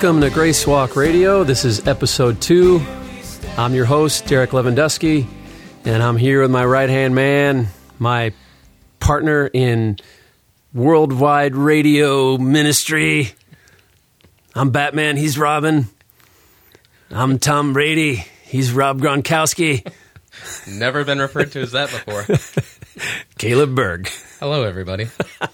Welcome 0.00 0.20
to 0.20 0.30
Grace 0.30 0.64
Walk 0.64 0.94
Radio. 0.94 1.42
This 1.42 1.64
is 1.64 1.88
episode 1.88 2.40
two. 2.40 2.80
I'm 3.56 3.74
your 3.74 3.84
host, 3.84 4.26
Derek 4.28 4.50
Lewandowski, 4.50 5.26
and 5.84 6.00
I'm 6.04 6.16
here 6.16 6.40
with 6.42 6.52
my 6.52 6.64
right 6.64 6.88
hand 6.88 7.16
man, 7.16 7.66
my 7.98 8.32
partner 9.00 9.50
in 9.52 9.96
worldwide 10.72 11.56
radio 11.56 12.38
ministry. 12.38 13.32
I'm 14.54 14.70
Batman, 14.70 15.16
he's 15.16 15.36
Robin. 15.36 15.88
I'm 17.10 17.40
Tom 17.40 17.72
Brady, 17.72 18.24
he's 18.44 18.70
Rob 18.70 19.00
Gronkowski. 19.00 19.84
Never 20.68 21.02
been 21.02 21.18
referred 21.18 21.50
to 21.52 21.60
as 21.62 21.72
that 21.72 21.90
before. 21.90 22.24
Caleb 23.38 23.74
Berg. 23.74 24.08
Hello, 24.38 24.62
everybody. 24.62 25.08
I'm 25.40 25.48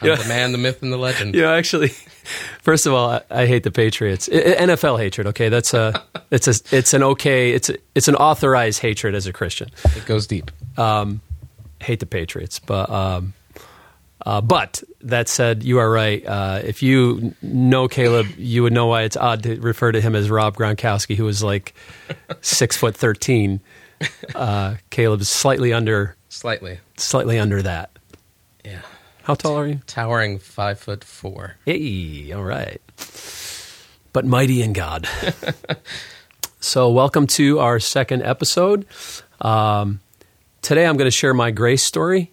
Yeah. 0.00 0.14
the 0.14 0.28
man, 0.28 0.52
the 0.52 0.58
myth, 0.58 0.82
and 0.82 0.90
the 0.90 0.96
legend. 0.96 1.34
Yeah, 1.34 1.52
actually, 1.52 1.90
first 2.62 2.86
of 2.86 2.92
all, 2.92 3.10
I, 3.10 3.22
I 3.30 3.46
hate 3.46 3.62
the 3.64 3.70
Patriots. 3.70 4.28
I, 4.32 4.36
NFL 4.66 4.98
hatred. 4.98 5.26
Okay, 5.28 5.48
that's 5.48 5.74
a 5.74 6.02
it's 6.30 6.48
a 6.48 6.76
it's 6.76 6.94
an 6.94 7.02
okay 7.02 7.52
it's 7.52 7.68
a, 7.68 7.76
it's 7.94 8.08
an 8.08 8.16
authorized 8.16 8.80
hatred 8.80 9.14
as 9.14 9.26
a 9.26 9.32
Christian. 9.32 9.68
It 9.96 10.06
goes 10.06 10.26
deep. 10.26 10.50
Um, 10.78 11.20
hate 11.80 12.00
the 12.00 12.06
Patriots, 12.06 12.58
but 12.58 12.88
um, 12.90 13.34
uh, 14.24 14.40
but 14.40 14.82
that 15.00 15.28
said, 15.28 15.64
you 15.64 15.78
are 15.78 15.90
right. 15.90 16.24
Uh, 16.24 16.60
if 16.64 16.82
you 16.82 17.34
know 17.42 17.88
Caleb, 17.88 18.26
you 18.38 18.62
would 18.62 18.72
know 18.72 18.86
why 18.86 19.02
it's 19.02 19.16
odd 19.16 19.42
to 19.42 19.60
refer 19.60 19.90
to 19.90 20.00
him 20.00 20.14
as 20.14 20.30
Rob 20.30 20.56
Gronkowski, 20.56 21.16
who 21.16 21.26
is 21.26 21.42
like 21.42 21.74
six 22.40 22.76
foot 22.76 22.96
thirteen. 22.96 23.60
Uh, 24.34 24.76
Caleb 24.90 25.20
is 25.20 25.28
slightly 25.28 25.72
under 25.72 26.16
Slightly. 26.28 26.80
slightly 26.96 27.38
under 27.38 27.62
that. 27.62 27.90
Yeah. 28.64 28.80
How 29.24 29.34
tall 29.34 29.56
are 29.56 29.66
you? 29.68 29.80
Towering 29.86 30.40
five 30.40 30.80
foot 30.80 31.04
four. 31.04 31.54
Hey, 31.64 32.32
all 32.32 32.42
right. 32.42 32.82
But 34.12 34.24
mighty 34.24 34.62
in 34.62 34.72
God. 34.72 35.08
so, 36.60 36.90
welcome 36.90 37.28
to 37.28 37.60
our 37.60 37.78
second 37.78 38.22
episode. 38.24 38.84
Um, 39.40 40.00
today, 40.60 40.84
I'm 40.84 40.96
going 40.96 41.06
to 41.06 41.16
share 41.16 41.34
my 41.34 41.52
grace 41.52 41.84
story. 41.84 42.32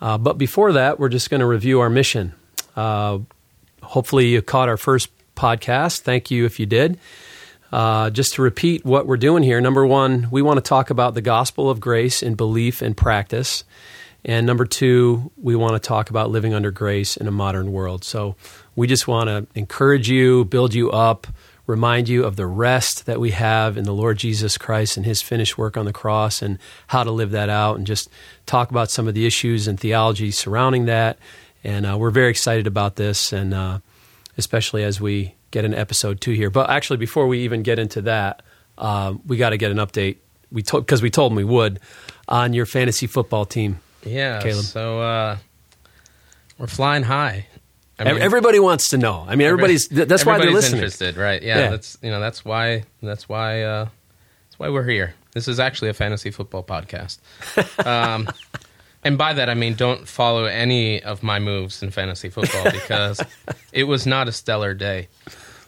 Uh, 0.00 0.16
but 0.16 0.38
before 0.38 0.72
that, 0.72 0.98
we're 0.98 1.10
just 1.10 1.28
going 1.28 1.40
to 1.40 1.46
review 1.46 1.80
our 1.80 1.90
mission. 1.90 2.32
Uh, 2.74 3.18
hopefully, 3.82 4.28
you 4.28 4.40
caught 4.40 4.70
our 4.70 4.78
first 4.78 5.10
podcast. 5.36 6.00
Thank 6.00 6.30
you 6.30 6.46
if 6.46 6.58
you 6.58 6.64
did. 6.64 6.98
Uh, 7.70 8.08
just 8.08 8.34
to 8.34 8.42
repeat 8.42 8.86
what 8.86 9.06
we're 9.06 9.18
doing 9.18 9.42
here 9.42 9.60
number 9.60 9.86
one, 9.86 10.28
we 10.30 10.40
want 10.40 10.56
to 10.56 10.62
talk 10.62 10.88
about 10.88 11.12
the 11.12 11.22
gospel 11.22 11.68
of 11.68 11.78
grace 11.78 12.22
in 12.22 12.36
belief 12.36 12.80
and 12.80 12.96
practice. 12.96 13.64
And 14.24 14.46
number 14.46 14.64
two, 14.64 15.32
we 15.36 15.56
want 15.56 15.74
to 15.74 15.86
talk 15.86 16.10
about 16.10 16.30
living 16.30 16.54
under 16.54 16.70
grace 16.70 17.16
in 17.16 17.26
a 17.26 17.32
modern 17.32 17.72
world. 17.72 18.04
So 18.04 18.36
we 18.76 18.86
just 18.86 19.08
want 19.08 19.28
to 19.28 19.46
encourage 19.58 20.08
you, 20.08 20.44
build 20.44 20.74
you 20.74 20.90
up, 20.92 21.26
remind 21.66 22.08
you 22.08 22.24
of 22.24 22.36
the 22.36 22.46
rest 22.46 23.06
that 23.06 23.18
we 23.18 23.30
have 23.32 23.76
in 23.76 23.84
the 23.84 23.92
Lord 23.92 24.18
Jesus 24.18 24.58
Christ 24.58 24.96
and 24.96 25.06
his 25.06 25.22
finished 25.22 25.58
work 25.58 25.76
on 25.76 25.86
the 25.86 25.92
cross 25.92 26.42
and 26.42 26.58
how 26.88 27.02
to 27.02 27.10
live 27.10 27.30
that 27.32 27.48
out, 27.48 27.76
and 27.76 27.86
just 27.86 28.08
talk 28.46 28.70
about 28.70 28.90
some 28.90 29.08
of 29.08 29.14
the 29.14 29.26
issues 29.26 29.66
and 29.66 29.78
theology 29.78 30.30
surrounding 30.30 30.86
that. 30.86 31.18
And 31.64 31.86
uh, 31.86 31.96
we're 31.98 32.10
very 32.10 32.30
excited 32.30 32.66
about 32.66 32.96
this, 32.96 33.32
and 33.32 33.54
uh, 33.54 33.78
especially 34.36 34.84
as 34.84 35.00
we 35.00 35.34
get 35.50 35.64
into 35.64 35.78
episode 35.78 36.20
two 36.20 36.32
here. 36.32 36.50
But 36.50 36.70
actually, 36.70 36.96
before 36.96 37.26
we 37.26 37.40
even 37.40 37.62
get 37.62 37.78
into 37.78 38.02
that, 38.02 38.42
um, 38.78 39.20
we 39.26 39.36
got 39.36 39.50
to 39.50 39.56
get 39.56 39.70
an 39.70 39.78
update. 39.78 40.16
We 40.50 40.62
told 40.62 40.84
because 40.84 41.02
we 41.02 41.10
told 41.10 41.30
them 41.30 41.36
we 41.36 41.44
would 41.44 41.80
on 42.28 42.52
your 42.52 42.66
fantasy 42.66 43.06
football 43.06 43.44
team. 43.44 43.80
Yeah. 44.04 44.40
Caleb. 44.42 44.64
So 44.64 45.00
uh, 45.00 45.36
we're 46.58 46.66
flying 46.66 47.02
high. 47.02 47.46
I 47.98 48.04
Ev- 48.04 48.16
Everybody 48.18 48.58
wants 48.58 48.88
to 48.90 48.98
know. 48.98 49.24
I 49.28 49.36
mean, 49.36 49.46
everybody's. 49.46 49.88
th- 49.88 50.08
That's 50.08 50.24
why 50.26 50.38
they're 50.38 50.50
listening. 50.50 50.78
interested, 50.78 51.16
right? 51.16 51.42
Yeah, 51.42 51.58
Yeah. 51.58 51.70
That's 51.70 51.98
you 52.02 52.10
know 52.10 52.20
that's 52.20 52.44
why 52.44 52.84
that's 53.02 53.28
why 53.28 53.62
uh, 53.62 53.84
that's 54.48 54.58
why 54.58 54.68
we're 54.70 54.84
here. 54.88 55.14
This 55.32 55.46
is 55.48 55.60
actually 55.60 55.88
a 55.90 55.94
fantasy 55.94 56.30
football 56.30 56.62
podcast. 56.64 57.18
um, 57.86 58.28
and 59.04 59.16
by 59.18 59.32
that 59.34 59.48
I 59.48 59.54
mean 59.54 59.74
don't 59.74 60.06
follow 60.08 60.44
any 60.44 61.02
of 61.02 61.22
my 61.22 61.38
moves 61.38 61.82
in 61.82 61.90
fantasy 61.90 62.28
football 62.28 62.70
because 62.70 63.20
it 63.72 63.84
was 63.84 64.06
not 64.06 64.28
a 64.28 64.32
stellar 64.32 64.74
day. 64.74 65.08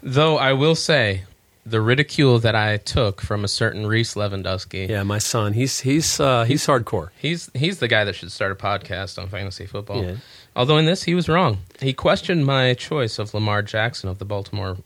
Though 0.03 0.37
I 0.37 0.53
will 0.53 0.75
say 0.75 1.25
the 1.67 1.81
ridicule 1.81 2.39
that 2.41 2.55
I 2.55 2.77
took 2.77 3.21
from 3.21 3.45
a 3.45 3.49
certain 3.49 3.87
Reese 3.87 4.15
Lewandowski. 4.15 4.89
Yeah, 4.89 5.03
my 5.03 5.19
son. 5.19 5.55
He's 5.55 5.81
he's 5.81 6.21
uh, 6.21 6.45
he's 6.45 6.67
hardcore. 6.67 7.11
He's 7.17 7.51
he's 7.55 7.79
the 7.79 7.89
guy 7.89 8.05
that 8.05 8.15
should 8.15 8.33
start 8.33 8.53
a 8.53 8.55
podcast 8.55 9.21
on 9.21 9.29
fantasy 9.29 9.67
football. 9.67 10.05
Yeah. 10.05 10.17
Although 10.55 10.79
in 10.79 10.85
this 10.85 11.05
he 11.05 11.15
was 11.15 11.29
wrong. 11.29 11.59
He 11.81 11.93
questioned 11.93 12.47
my 12.47 12.75
choice 12.75 13.19
of 13.19 13.35
Lamar 13.35 13.63
Jackson 13.63 14.09
of 14.09 14.19
the 14.19 14.25
Baltimore 14.25 14.77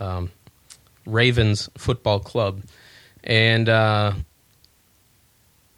um, 0.00 0.30
Ravens 1.06 1.68
Football 1.76 2.20
Club, 2.20 2.62
and 3.24 3.68
uh, 3.68 4.12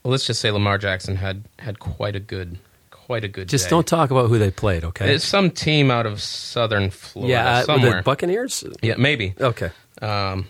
well, 0.03 0.11
let's 0.11 0.27
just 0.27 0.41
say 0.41 0.51
Lamar 0.51 0.79
Jackson 0.79 1.17
had 1.17 1.45
had 1.59 1.79
quite 1.79 2.17
a 2.17 2.21
good 2.21 2.59
quite 2.91 3.25
a 3.25 3.29
good. 3.29 3.49
Just 3.49 3.67
day. 3.67 3.71
don't 3.71 3.87
talk 3.87 4.11
about 4.11 4.29
who 4.29 4.39
they 4.39 4.51
played, 4.51 4.85
okay? 4.85 5.15
It's 5.15 5.25
some 5.25 5.51
team 5.51 5.91
out 5.91 6.07
of 6.07 6.21
Southern 6.21 6.91
Florida 6.91 7.33
yeah, 7.33 7.51
uh, 7.51 7.63
somewhere. 7.63 7.97
the 7.97 8.03
Buccaneers. 8.03 8.65
yeah, 8.83 8.95
maybe 8.97 9.35
Okay, 9.41 9.71
um, 10.05 10.47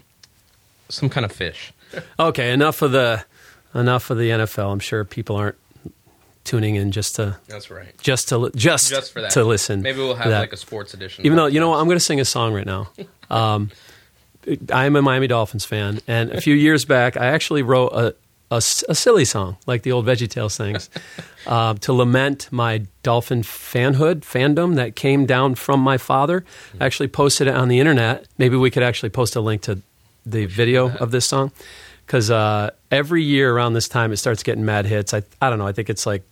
some 0.89 1.09
kind 1.09 1.25
of 1.25 1.33
fish. 1.33 1.73
okay. 2.19 2.53
Enough 2.53 2.83
of 2.83 2.93
the 2.93 3.25
enough 3.75 4.11
of 4.11 4.19
the 4.19 4.31
NFL. 4.31 4.73
I'm 4.73 4.81
sure 4.81 5.05
people 5.05 5.37
aren't 5.37 5.57
tuning 6.45 6.75
in 6.75 6.93
just 6.93 7.17
to 7.17 7.39
That's 7.49 7.71
right. 7.71 7.97
just 8.03 8.29
to 8.29 8.51
just 8.55 8.91
Just 8.91 9.13
for 9.13 9.23
that. 9.23 9.31
to 9.33 9.45
listen. 9.45 9.81
Maybe 9.83 9.99
we'll 9.99 10.15
have 10.15 10.31
like 10.31 10.53
a 10.53 10.57
sports 10.57 10.93
edition. 10.95 11.25
Even 11.25 11.37
though 11.37 11.47
you 11.47 11.59
know 11.61 11.71
what, 11.71 11.79
I'm 11.79 11.87
going 11.87 11.97
to 11.99 12.05
sing 12.05 12.21
a 12.21 12.25
song 12.25 12.53
right 12.53 12.67
now. 12.67 12.91
Um, 13.31 13.71
I'm 14.71 14.95
a 14.97 15.01
Miami 15.03 15.27
Dolphins 15.27 15.65
fan, 15.65 16.01
and 16.07 16.31
a 16.31 16.41
few 16.41 16.55
years 16.55 16.85
back, 16.85 17.17
I 17.17 17.27
actually 17.27 17.63
wrote 17.63 17.89
a, 17.95 18.15
a 18.55 18.59
a 18.89 18.95
silly 18.95 19.25
song 19.25 19.57
like 19.67 19.83
the 19.83 19.93
old 19.93 20.07
VeggieTales 20.07 20.57
things 20.57 20.91
uh, 21.47 21.75
to 21.75 21.93
lament 21.93 22.49
my 22.51 22.87
Dolphin 23.03 23.43
fanhood, 23.43 24.21
fandom 24.21 24.77
that 24.77 24.97
came 24.97 25.27
down 25.27 25.55
from 25.55 25.81
my 25.81 25.99
father. 25.99 26.45
I 26.81 26.87
actually 26.87 27.09
posted 27.09 27.49
it 27.49 27.55
on 27.55 27.69
the 27.69 27.81
internet. 27.81 28.27
Maybe 28.39 28.57
we 28.57 28.71
could 28.71 28.83
actually 28.83 29.11
post 29.11 29.37
a 29.37 29.41
link 29.41 29.63
to 29.63 29.83
the 30.25 30.47
video 30.47 30.91
of 30.97 31.11
this 31.11 31.27
song 31.27 31.53
because 32.07 32.31
uh, 32.31 32.71
every 32.91 33.23
year 33.23 33.55
around 33.55 33.75
this 33.75 33.89
time 33.89 34.13
it 34.13 34.17
starts 34.17 34.43
getting 34.43 34.65
mad 34.65 34.87
hits. 34.87 35.13
I 35.13 35.23
I 35.41 35.51
don't 35.51 35.59
know. 35.59 35.67
I 35.67 35.73
think 35.73 35.91
it's 35.91 36.07
like 36.07 36.23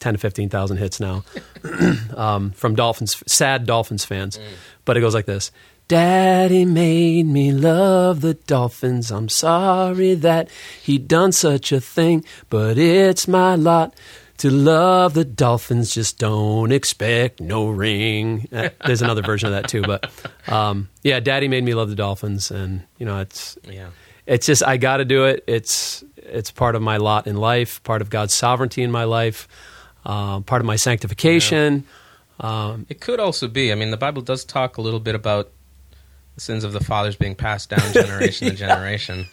ten 0.00 0.14
to 0.14 0.18
fifteen 0.18 0.48
thousand 0.48 0.78
hits 0.78 0.98
now 1.00 1.24
um, 2.16 2.50
from 2.52 2.74
Dolphins, 2.74 3.22
sad 3.26 3.66
Dolphins 3.66 4.04
fans. 4.04 4.38
But 4.84 4.96
it 4.96 5.00
goes 5.00 5.14
like 5.14 5.26
this: 5.26 5.52
Daddy 5.90 6.64
made 6.64 7.26
me 7.26 7.50
love 7.50 8.20
the 8.20 8.34
Dolphins. 8.34 9.10
I'm 9.10 9.28
sorry 9.28 10.14
that 10.14 10.48
he 10.80 10.98
done 10.98 11.32
such 11.32 11.72
a 11.72 11.80
thing, 11.80 12.24
but 12.48 12.78
it's 12.78 13.26
my 13.26 13.56
lot. 13.56 13.92
To 14.36 14.50
love 14.50 15.14
the 15.14 15.24
Dolphins, 15.24 15.92
just 15.92 16.16
don't 16.16 16.70
expect 16.70 17.40
no 17.40 17.68
ring. 17.68 18.46
Uh, 18.52 18.68
There's 18.86 19.02
another 19.02 19.22
version 19.22 19.48
of 19.48 19.54
that 19.54 19.68
too, 19.68 19.82
but 19.82 20.08
um, 20.46 20.88
yeah, 21.02 21.18
Daddy 21.18 21.48
made 21.48 21.64
me 21.64 21.74
love 21.74 21.88
the 21.88 21.96
Dolphins, 21.96 22.52
and 22.52 22.84
you 22.98 23.04
know 23.04 23.18
it's 23.18 23.58
yeah. 23.64 23.88
it's 24.26 24.46
just 24.46 24.62
I 24.62 24.76
got 24.76 24.98
to 24.98 25.04
do 25.04 25.24
it. 25.24 25.42
It's 25.48 26.04
it's 26.16 26.52
part 26.52 26.76
of 26.76 26.82
my 26.82 26.98
lot 26.98 27.26
in 27.26 27.36
life, 27.36 27.82
part 27.82 28.00
of 28.00 28.10
God's 28.10 28.32
sovereignty 28.32 28.84
in 28.84 28.92
my 28.92 29.04
life, 29.04 29.48
uh, 30.06 30.38
part 30.38 30.62
of 30.62 30.66
my 30.66 30.76
sanctification. 30.76 31.84
Um, 32.38 32.86
It 32.88 33.00
could 33.00 33.18
also 33.18 33.48
be. 33.48 33.72
I 33.72 33.74
mean, 33.74 33.90
the 33.90 33.96
Bible 33.96 34.22
does 34.22 34.44
talk 34.44 34.78
a 34.78 34.82
little 34.82 35.00
bit 35.00 35.16
about 35.16 35.50
the 36.34 36.40
sins 36.40 36.64
of 36.64 36.72
the 36.72 36.80
fathers 36.80 37.16
being 37.16 37.34
passed 37.34 37.70
down 37.70 37.92
generation 37.92 38.48
to 38.48 38.54
generation. 38.54 39.26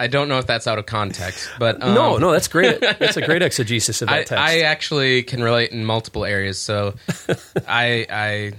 I 0.00 0.06
don't 0.06 0.28
know 0.28 0.38
if 0.38 0.46
that's 0.46 0.66
out 0.66 0.78
of 0.78 0.86
context, 0.86 1.50
but 1.58 1.82
um, 1.82 1.94
no, 1.94 2.16
no, 2.16 2.32
that's 2.32 2.48
great. 2.48 2.80
That's 2.80 3.18
a 3.18 3.22
great 3.22 3.42
exegesis 3.50 4.00
of 4.00 4.08
that 4.08 4.14
I, 4.14 4.24
text. 4.24 4.32
I 4.32 4.60
actually 4.60 5.22
can 5.22 5.42
relate 5.42 5.72
in 5.72 5.84
multiple 5.84 6.24
areas. 6.24 6.58
So, 6.58 6.94
I, 7.68 8.06
I 8.08 8.52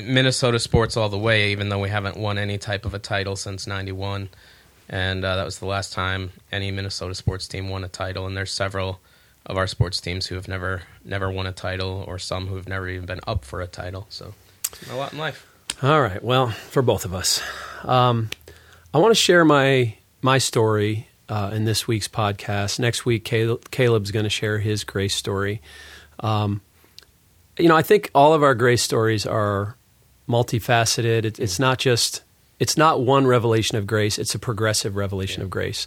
Minnesota 0.00 0.58
sports 0.58 0.96
all 0.96 1.10
the 1.10 1.18
way, 1.18 1.52
even 1.52 1.68
though 1.68 1.80
we 1.80 1.90
haven't 1.90 2.16
won 2.16 2.38
any 2.38 2.56
type 2.56 2.86
of 2.86 2.94
a 2.94 2.98
title 2.98 3.36
since 3.36 3.66
'91, 3.66 4.30
and 4.88 5.22
uh, 5.22 5.36
that 5.36 5.44
was 5.44 5.58
the 5.58 5.66
last 5.66 5.92
time 5.92 6.30
any 6.50 6.70
Minnesota 6.70 7.14
sports 7.14 7.46
team 7.46 7.68
won 7.68 7.84
a 7.84 7.88
title. 7.88 8.26
And 8.26 8.34
there's 8.34 8.52
several 8.52 9.00
of 9.44 9.58
our 9.58 9.66
sports 9.66 10.00
teams 10.00 10.28
who 10.28 10.34
have 10.36 10.48
never 10.48 10.82
never 11.04 11.30
won 11.30 11.46
a 11.46 11.52
title, 11.52 12.04
or 12.08 12.18
some 12.18 12.46
who 12.46 12.56
have 12.56 12.68
never 12.68 12.88
even 12.88 13.04
been 13.04 13.20
up 13.26 13.44
for 13.44 13.60
a 13.60 13.66
title. 13.66 14.06
So, 14.08 14.32
a 14.90 14.96
lot 14.96 15.12
in 15.12 15.18
life. 15.18 15.46
All 15.82 16.00
right. 16.00 16.22
Well, 16.22 16.48
for 16.48 16.80
both 16.82 17.04
of 17.04 17.14
us, 17.14 17.42
um, 17.84 18.30
I 18.94 18.98
want 18.98 19.10
to 19.10 19.20
share 19.20 19.44
my 19.44 19.94
my 20.22 20.38
story 20.38 21.08
uh, 21.28 21.50
in 21.52 21.64
this 21.64 21.86
week's 21.86 22.08
podcast. 22.08 22.78
Next 22.78 23.04
week, 23.04 23.24
Caleb, 23.24 23.70
Caleb's 23.70 24.10
going 24.10 24.24
to 24.24 24.30
share 24.30 24.58
his 24.58 24.84
grace 24.84 25.14
story. 25.14 25.60
Um, 26.20 26.62
you 27.58 27.68
know, 27.68 27.76
I 27.76 27.82
think 27.82 28.10
all 28.14 28.32
of 28.32 28.42
our 28.42 28.54
grace 28.54 28.82
stories 28.82 29.26
are 29.26 29.76
multifaceted. 30.28 31.24
It, 31.24 31.38
it's 31.38 31.58
not 31.58 31.78
just 31.78 32.22
it's 32.58 32.76
not 32.76 33.02
one 33.02 33.26
revelation 33.26 33.76
of 33.76 33.86
grace; 33.86 34.18
it's 34.18 34.34
a 34.34 34.38
progressive 34.38 34.96
revelation 34.96 35.42
of 35.42 35.50
grace. 35.50 35.86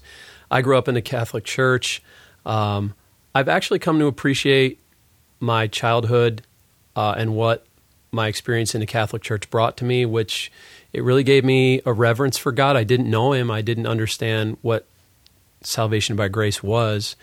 I 0.52 0.62
grew 0.62 0.78
up 0.78 0.88
in 0.88 0.96
the 0.96 1.02
Catholic 1.02 1.44
Church. 1.46 2.02
Um, 2.46 2.94
I've 3.34 3.50
actually 3.50 3.80
come 3.80 4.00
to 4.00 4.08
appreciate 4.08 4.80
my 5.40 5.68
childhood 5.68 6.44
uh, 6.96 7.16
and 7.18 7.36
what 7.36 7.66
my 8.12 8.28
experience 8.28 8.74
in 8.74 8.82
the 8.82 8.88
Catholic 8.88 9.22
Church 9.22 9.50
brought 9.50 9.78
to 9.78 9.86
me, 9.86 10.06
which 10.06 10.52
it 10.94 11.04
really 11.04 11.24
gave 11.24 11.44
me 11.44 11.82
a 11.86 11.94
reverence 11.94 12.38
for 12.38 12.52
God. 12.52 12.76
I 12.76 12.84
didn't 12.84 13.10
know 13.10 13.34
Him. 13.34 13.52
I 13.52 13.62
didn't 13.62 13.88
understand 13.88 14.58
what 14.62 14.86
salvation 15.62 16.16
by 16.16 16.28
grace 16.28 16.64
was. 16.64 17.16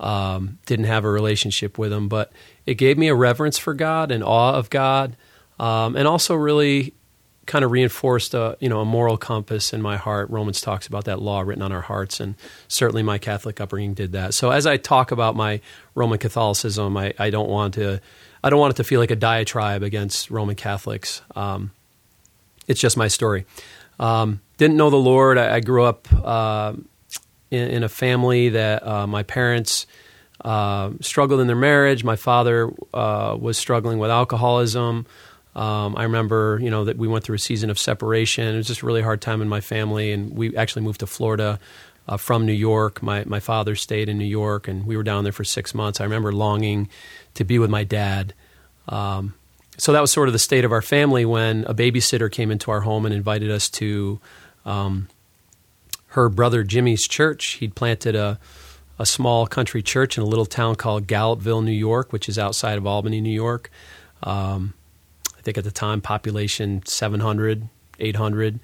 Um, 0.00 0.58
didn't 0.66 0.86
have 0.86 1.04
a 1.04 1.10
relationship 1.10 1.78
with 1.78 1.92
Him, 1.92 2.08
but 2.08 2.32
it 2.66 2.74
gave 2.74 2.98
me 2.98 3.08
a 3.08 3.14
reverence 3.14 3.58
for 3.58 3.74
God 3.74 4.10
and 4.10 4.24
awe 4.24 4.54
of 4.54 4.70
God, 4.70 5.16
um, 5.58 5.96
and 5.96 6.08
also 6.08 6.34
really 6.34 6.94
kind 7.44 7.64
of 7.64 7.72
reinforced 7.72 8.34
a 8.34 8.56
you 8.60 8.68
know 8.68 8.80
a 8.80 8.84
moral 8.84 9.16
compass 9.16 9.72
in 9.72 9.82
my 9.82 9.96
heart. 9.96 10.30
Romans 10.30 10.60
talks 10.60 10.86
about 10.86 11.04
that 11.04 11.20
law 11.20 11.40
written 11.40 11.62
on 11.62 11.72
our 11.72 11.80
hearts, 11.80 12.20
and 12.20 12.34
certainly 12.68 13.02
my 13.02 13.18
Catholic 13.18 13.60
upbringing 13.60 13.94
did 13.94 14.12
that. 14.12 14.34
So 14.34 14.50
as 14.50 14.66
I 14.66 14.76
talk 14.76 15.10
about 15.10 15.36
my 15.36 15.60
Roman 15.94 16.18
Catholicism, 16.18 16.96
I, 16.96 17.14
I 17.18 17.30
don't 17.30 17.48
want 17.48 17.74
to 17.74 18.00
I 18.42 18.50
don't 18.50 18.58
want 18.58 18.74
it 18.74 18.76
to 18.78 18.84
feel 18.84 19.00
like 19.00 19.10
a 19.10 19.16
diatribe 19.16 19.82
against 19.82 20.30
Roman 20.30 20.56
Catholics. 20.56 21.22
Um, 21.36 21.70
it's 22.66 22.80
just 22.80 22.96
my 22.96 23.08
story. 23.08 23.44
Um, 24.00 24.40
didn't 24.56 24.76
know 24.76 24.90
the 24.90 24.96
Lord. 24.96 25.38
I, 25.38 25.56
I 25.56 25.60
grew 25.60 25.84
up 25.84 26.08
uh, 26.12 26.74
in, 27.50 27.68
in, 27.68 27.82
a 27.84 27.88
family 27.88 28.50
that 28.50 28.86
uh, 28.86 29.06
my 29.06 29.22
parents. 29.22 29.86
Uh, 30.44 30.90
struggled 31.00 31.38
in 31.40 31.46
their 31.46 31.54
marriage. 31.54 32.02
My 32.02 32.16
father 32.16 32.72
uh, 32.92 33.36
was 33.40 33.56
struggling 33.56 33.98
with 34.00 34.10
alcoholism. 34.10 35.06
Um, 35.54 35.96
I 35.96 36.04
remember, 36.04 36.58
you 36.62 36.70
know, 36.70 36.84
that 36.86 36.96
we 36.96 37.06
went 37.06 37.24
through 37.24 37.36
a 37.36 37.38
season 37.38 37.70
of 37.70 37.78
separation. 37.78 38.46
It 38.46 38.56
was 38.56 38.66
just 38.66 38.82
a 38.82 38.86
really 38.86 39.02
hard 39.02 39.20
time 39.20 39.42
in 39.42 39.48
my 39.48 39.60
family, 39.60 40.10
and 40.10 40.34
we 40.34 40.56
actually 40.56 40.82
moved 40.82 41.00
to 41.00 41.06
Florida 41.06 41.60
uh, 42.08 42.16
from 42.16 42.46
New 42.46 42.52
York. 42.52 43.02
My 43.02 43.24
my 43.24 43.40
father 43.40 43.74
stayed 43.74 44.08
in 44.08 44.18
New 44.18 44.24
York, 44.24 44.68
and 44.68 44.86
we 44.86 44.96
were 44.96 45.02
down 45.02 45.24
there 45.24 45.32
for 45.32 45.44
six 45.44 45.74
months. 45.74 46.00
I 46.00 46.04
remember 46.04 46.32
longing 46.32 46.88
to 47.34 47.44
be 47.44 47.58
with 47.58 47.70
my 47.70 47.84
dad. 47.84 48.34
Um, 48.88 49.34
so 49.78 49.92
that 49.92 50.00
was 50.00 50.10
sort 50.10 50.28
of 50.28 50.32
the 50.32 50.38
state 50.38 50.64
of 50.64 50.72
our 50.72 50.82
family 50.82 51.24
when 51.24 51.64
a 51.64 51.74
babysitter 51.74 52.30
came 52.30 52.50
into 52.50 52.70
our 52.70 52.82
home 52.82 53.06
and 53.06 53.14
invited 53.14 53.50
us 53.50 53.70
to 53.70 54.20
um, 54.64 55.08
her 56.08 56.28
brother 56.28 56.62
Jimmy's 56.62 57.06
church. 57.06 57.52
He'd 57.52 57.74
planted 57.74 58.14
a 58.14 58.38
a 58.98 59.06
small 59.06 59.46
country 59.46 59.82
church 59.82 60.16
in 60.16 60.22
a 60.22 60.26
little 60.26 60.46
town 60.46 60.76
called 60.76 61.06
Gallupville, 61.06 61.64
New 61.64 61.72
York, 61.72 62.12
which 62.12 62.28
is 62.28 62.38
outside 62.38 62.78
of 62.78 62.86
Albany, 62.86 63.20
New 63.20 63.32
York. 63.32 63.70
Um, 64.22 64.74
I 65.36 65.40
think 65.42 65.58
at 65.58 65.64
the 65.64 65.72
time, 65.72 66.00
population 66.00 66.82
700, 66.86 67.68
800. 67.98 68.60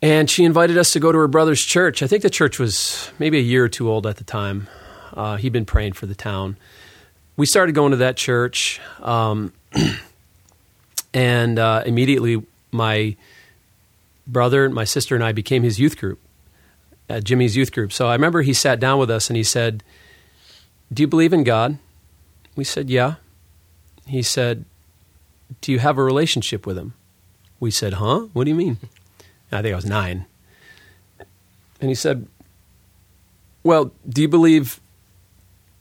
And 0.00 0.30
she 0.30 0.44
invited 0.44 0.78
us 0.78 0.92
to 0.92 1.00
go 1.00 1.10
to 1.10 1.18
her 1.18 1.28
brother's 1.28 1.60
church. 1.60 2.02
I 2.02 2.06
think 2.06 2.22
the 2.22 2.30
church 2.30 2.58
was 2.58 3.10
maybe 3.18 3.38
a 3.38 3.42
year 3.42 3.64
or 3.64 3.68
two 3.68 3.90
old 3.90 4.06
at 4.06 4.16
the 4.16 4.24
time. 4.24 4.68
Uh, 5.12 5.36
he'd 5.36 5.52
been 5.52 5.64
praying 5.64 5.94
for 5.94 6.06
the 6.06 6.14
town. 6.14 6.56
We 7.36 7.46
started 7.46 7.74
going 7.74 7.90
to 7.90 7.96
that 7.98 8.16
church, 8.16 8.80
um, 9.00 9.52
and 11.14 11.58
uh, 11.58 11.82
immediately 11.86 12.44
my 12.70 13.16
brother, 14.26 14.68
my 14.68 14.84
sister, 14.84 15.14
and 15.14 15.24
I 15.24 15.32
became 15.32 15.62
his 15.62 15.80
youth 15.80 15.96
group, 15.96 16.20
at 17.08 17.24
Jimmy's 17.24 17.56
youth 17.56 17.72
group. 17.72 17.92
So 17.92 18.08
I 18.08 18.12
remember 18.12 18.42
he 18.42 18.52
sat 18.52 18.78
down 18.78 18.98
with 18.98 19.10
us 19.10 19.30
and 19.30 19.36
he 19.36 19.42
said, 19.42 19.82
Do 20.92 21.02
you 21.02 21.06
believe 21.06 21.32
in 21.32 21.42
God? 21.42 21.78
We 22.54 22.64
said, 22.64 22.90
Yeah. 22.90 23.14
He 24.06 24.22
said, 24.22 24.64
do 25.60 25.72
you 25.72 25.78
have 25.78 25.98
a 25.98 26.02
relationship 26.02 26.66
with 26.66 26.76
him? 26.76 26.94
We 27.60 27.70
said, 27.70 27.94
Huh? 27.94 28.28
What 28.32 28.44
do 28.44 28.50
you 28.50 28.56
mean? 28.56 28.78
I 29.50 29.62
think 29.62 29.72
I 29.72 29.76
was 29.76 29.86
nine. 29.86 30.26
And 31.80 31.88
he 31.88 31.94
said, 31.94 32.26
Well, 33.62 33.92
do 34.08 34.22
you 34.22 34.28
believe 34.28 34.80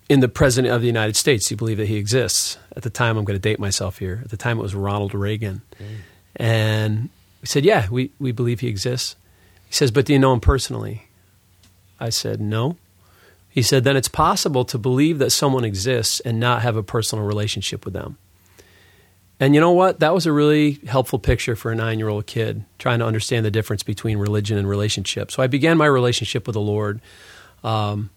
in 0.10 0.20
the 0.20 0.30
President 0.30 0.74
of 0.74 0.82
the 0.82 0.88
United 0.88 1.16
States? 1.16 1.48
Do 1.48 1.54
you 1.54 1.58
believe 1.58 1.78
that 1.78 1.88
he 1.88 1.98
exists? 1.98 2.58
At 2.76 2.84
the 2.84 2.90
time, 2.90 3.18
I'm 3.18 3.26
going 3.26 3.36
to 3.36 3.42
date 3.42 3.60
myself 3.60 4.00
here. 4.00 4.22
At 4.24 4.30
the 4.30 4.38
time, 4.38 4.60
it 4.60 4.62
was 4.62 4.76
Ronald 4.76 5.14
Reagan. 5.14 5.62
Mm. 5.80 5.86
And 6.36 7.10
we 7.42 7.48
said, 7.48 7.66
Yeah, 7.66 7.88
we, 7.90 8.12
we 8.20 8.32
believe 8.32 8.60
he 8.60 8.68
exists. 8.68 9.16
He 9.68 9.74
says, 9.74 9.92
But 9.92 10.06
do 10.06 10.14
you 10.14 10.20
know 10.20 10.34
him 10.34 10.40
personally? 10.40 11.08
I 12.00 12.10
said, 12.10 12.40
No. 12.40 12.78
He 13.50 13.62
said, 13.62 13.84
Then 13.84 13.98
it's 13.98 14.08
possible 14.08 14.66
to 14.66 14.78
believe 14.78 15.18
that 15.18 15.32
someone 15.32 15.66
exists 15.66 16.20
and 16.22 16.40
not 16.40 16.62
have 16.62 16.78
a 16.78 16.84
personal 16.84 17.26
relationship 17.26 17.86
with 17.86 17.94
them. 17.94 18.18
And 19.40 19.54
you 19.54 19.62
know 19.62 19.72
what? 19.72 20.00
That 20.00 20.14
was 20.14 20.26
a 20.26 20.32
really 20.32 20.80
helpful 20.88 21.20
picture 21.20 21.56
for 21.56 21.72
a 21.72 21.76
nine 21.76 22.00
year 22.00 22.10
old 22.10 22.26
kid 22.26 22.66
trying 22.80 23.00
to 23.00 23.06
understand 23.06 23.46
the 23.46 23.52
difference 23.52 23.84
between 23.84 24.18
religion 24.18 24.58
and 24.58 24.68
relationship. 24.68 25.32
So 25.32 25.44
I 25.44 25.48
began 25.48 25.78
my 25.78 25.86
relationship 25.86 26.48
with 26.48 26.56
the 26.56 26.62
Lord. 26.62 27.02
Um, 27.64 28.10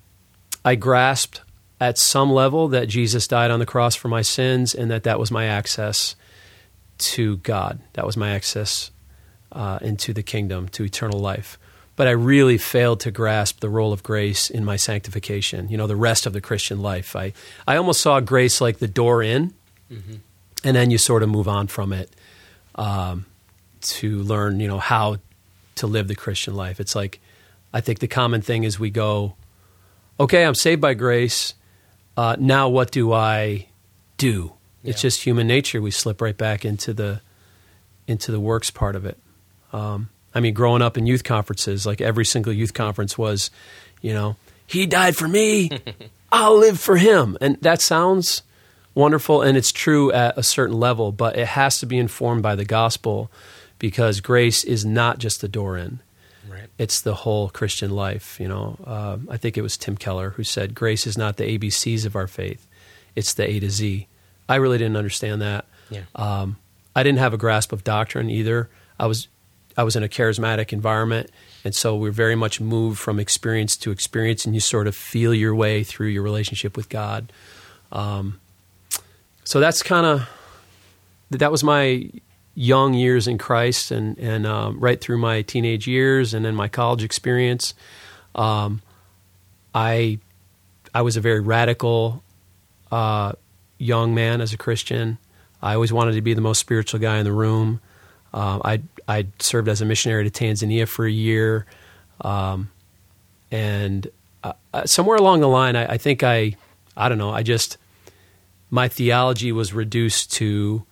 I 0.65 0.77
grasped 0.77 1.43
at 1.81 1.99
some 1.99 2.31
level 2.31 2.69
that 2.69 2.89
Jesus 2.89 3.27
died 3.27 3.51
on 3.51 3.59
the 3.59 3.67
cross 3.67 3.95
for 3.95 4.09
my 4.09 4.23
sins 4.23 4.75
and 4.75 4.91
that 4.91 5.03
that 5.05 5.19
was 5.19 5.31
my 5.31 5.47
access 5.47 6.17
to 6.99 7.39
God. 7.39 7.81
That 7.95 8.07
was 8.07 8.17
my 8.17 8.31
access 8.31 8.91
uh, 9.53 9.79
into 9.83 10.13
the 10.13 10.23
kingdom, 10.23 10.69
to 10.71 10.85
eternal 10.85 11.19
life. 11.19 11.59
But 11.97 12.07
I 12.07 12.13
really 12.13 12.57
failed 12.57 13.01
to 13.01 13.11
grasp 13.11 13.61
the 13.61 13.69
role 13.69 13.93
of 13.93 14.03
grace 14.03 14.49
in 14.49 14.65
my 14.65 14.77
sanctification, 14.77 15.69
you 15.69 15.77
know, 15.77 15.87
the 15.87 15.97
rest 15.97 16.25
of 16.25 16.33
the 16.33 16.41
Christian 16.41 16.81
life. 16.81 17.15
I, 17.15 17.33
I 17.67 17.77
almost 17.77 18.01
saw 18.01 18.21
grace 18.21 18.61
like 18.61 18.79
the 18.79 18.89
door 18.89 19.23
in. 19.23 19.53
Mm-hmm 19.93 20.17
and 20.65 20.77
then 20.77 20.91
you 20.91 20.99
sort 20.99 21.23
of 21.23 21.29
move 21.29 21.49
on 21.49 21.67
from 21.67 21.93
it 21.93 22.11
um, 22.75 23.27
to 23.81 24.19
learn, 24.19 24.61
you 24.61 24.69
know, 24.69 24.79
how 24.79 25.17
to 25.77 25.87
live 25.87 26.09
the 26.09 26.15
Christian 26.15 26.55
life. 26.55 26.81
It's 26.81 26.95
like 26.95 27.21
I 27.73 27.81
think 27.81 28.01
the 28.01 28.09
common 28.09 28.43
thing 28.43 28.65
is 28.65 28.79
we 28.79 28.91
go, 28.91 29.35
okay, 30.19 30.45
I'm 30.45 30.55
saved 30.55 30.81
by 30.81 30.95
grace. 30.95 31.55
Uh, 32.17 32.37
now 32.39 32.69
what 32.69 32.91
do 32.91 33.13
I 33.13 33.69
do? 34.17 34.53
Yeah. 34.83 34.91
It's 34.91 35.01
just 35.01 35.23
human 35.23 35.47
nature. 35.47 35.81
We 35.81 35.91
slip 35.91 36.21
right 36.21 36.37
back 36.37 36.65
into 36.65 36.93
the 36.93 37.21
into 38.07 38.33
the 38.33 38.41
works 38.41 38.71
part 38.71 38.97
of 38.97 39.07
it. 39.07 39.19
Um, 39.73 40.11
I 40.35 40.41
mean, 40.41 40.55
growing 40.55 40.83
up 40.83 40.99
in 40.99 41.07
youth 41.07 41.25
conferences, 41.25 41.87
like 41.87 42.01
every 42.01 42.25
single 42.25 42.53
youth 42.53 42.75
conference 42.75 43.17
was, 43.17 43.51
you 44.01 44.13
know, 44.13 44.37
he 44.67 44.87
died 44.87 45.17
for 45.17 45.29
me. 45.29 45.71
I'll 46.33 46.59
live 46.59 46.79
for 46.79 46.97
him. 46.97 47.37
And 47.41 47.57
that 47.63 47.81
sounds 47.81 48.43
wonderful 48.95 49.43
and 49.43 49.57
it's 49.57 49.73
true 49.73 50.13
at 50.13 50.37
a 50.37 50.43
certain 50.43 50.79
level, 50.79 51.13
but 51.13 51.39
it 51.39 51.49
has 51.49 51.79
to 51.81 51.87
be 51.87 51.99
informed 51.99 52.43
by 52.43 52.55
the 52.55 52.65
gospel 52.65 53.31
because 53.79 54.21
grace 54.21 54.65
is 54.65 54.85
not 54.85 55.19
just 55.19 55.41
the 55.41 55.49
door 55.49 55.77
in. 55.77 56.01
Right. 56.49 56.69
It's 56.79 57.01
the 57.01 57.15
whole 57.15 57.49
Christian 57.49 57.91
life. 57.91 58.39
You 58.41 58.49
know, 58.49 58.77
uh, 58.85 59.19
I 59.29 59.37
think 59.37 59.57
it 59.57 59.63
was 59.63 59.77
Tim 59.77 59.97
Keller 59.97 60.31
who 60.31 60.45
said, 60.45 60.75
"Grace 60.75 61.07
is 61.07 61.17
not 61.17 61.37
the 61.37 61.45
ABCs 61.45 62.05
of 62.05 62.17
our 62.17 62.27
faith; 62.27 62.67
it's 63.15 63.33
the 63.35 63.49
A 63.49 63.61
to 63.61 63.71
Z." 63.71 64.07
I 64.49 64.57
really 64.57 64.79
didn't 64.79 64.97
understand 64.97 65.41
that. 65.43 65.65
Yeah. 65.91 66.03
Um, 66.17 66.57
I 66.95 67.03
didn't 67.03 67.21
have 67.21 67.33
a 67.33 67.39
grasp 67.39 67.73
of 67.73 67.85
doctrine 67.85 68.31
either. 68.31 68.69
I 68.99 69.07
was 69.07 69.29
I 69.77 69.85
was 69.85 69.97
in 69.97 70.03
a 70.03 70.09
charismatic 70.09 70.73
environment, 70.73 71.31
and 71.65 71.75
so 71.75 71.97
we're 71.97 72.11
very 72.11 72.35
much 72.35 72.61
moved 72.61 72.99
from 72.99 73.21
experience 73.21 73.77
to 73.79 73.91
experience, 73.91 74.45
and 74.45 74.55
you 74.55 74.61
sort 74.61 74.87
of 74.87 74.97
feel 74.97 75.33
your 75.33 75.55
way 75.55 75.85
through 75.85 76.09
your 76.09 76.23
relationship 76.23 76.77
with 76.77 76.89
God. 76.89 77.33
Um, 77.93 78.41
so 79.51 79.59
that's 79.59 79.83
kind 79.83 80.07
of 80.07 80.29
that 81.31 81.51
was 81.51 81.65
my 81.65 82.09
young 82.55 82.95
years 82.95 83.27
in 83.27 83.37
Christ, 83.37 83.91
and 83.91 84.17
and 84.17 84.47
um, 84.47 84.79
right 84.79 85.01
through 85.01 85.19
my 85.19 85.43
teenage 85.43 85.89
years, 85.89 86.35
and 86.35 86.45
then 86.45 86.55
my 86.55 86.69
college 86.69 87.03
experience. 87.03 87.75
Um, 88.37 88.81
I 89.75 90.21
I 90.95 91.03
was 91.03 91.17
a 91.17 91.21
very 91.21 91.41
radical 91.41 92.23
uh, 92.93 93.33
young 93.77 94.15
man 94.15 94.41
as 94.41 94.53
a 94.53 94.57
Christian. 94.57 95.19
I 95.61 95.75
always 95.75 95.93
wanted 95.93 96.13
to 96.13 96.23
be 96.23 96.33
the 96.33 96.41
most 96.41 96.61
spiritual 96.61 97.01
guy 97.01 97.19
in 97.19 97.25
the 97.25 97.33
room. 97.33 97.81
Uh, 98.33 98.61
I 98.65 98.83
I 99.09 99.27
served 99.41 99.67
as 99.67 99.81
a 99.81 99.85
missionary 99.85 100.31
to 100.31 100.45
Tanzania 100.45 100.87
for 100.87 101.05
a 101.07 101.11
year, 101.11 101.67
um, 102.21 102.71
and 103.51 104.07
uh, 104.45 104.53
uh 104.73 104.87
somewhere 104.87 105.17
along 105.17 105.41
the 105.41 105.49
line, 105.49 105.75
I, 105.75 105.95
I 105.95 105.99
think 105.99 106.23
I 106.23 106.55
I 106.97 107.09
don't 107.09 107.19
know. 107.19 107.33
I 107.33 107.43
just 107.43 107.79
my 108.71 108.89
theology 108.89 109.53
was 109.53 109.73
reduced 109.73 110.33
to 110.35 110.87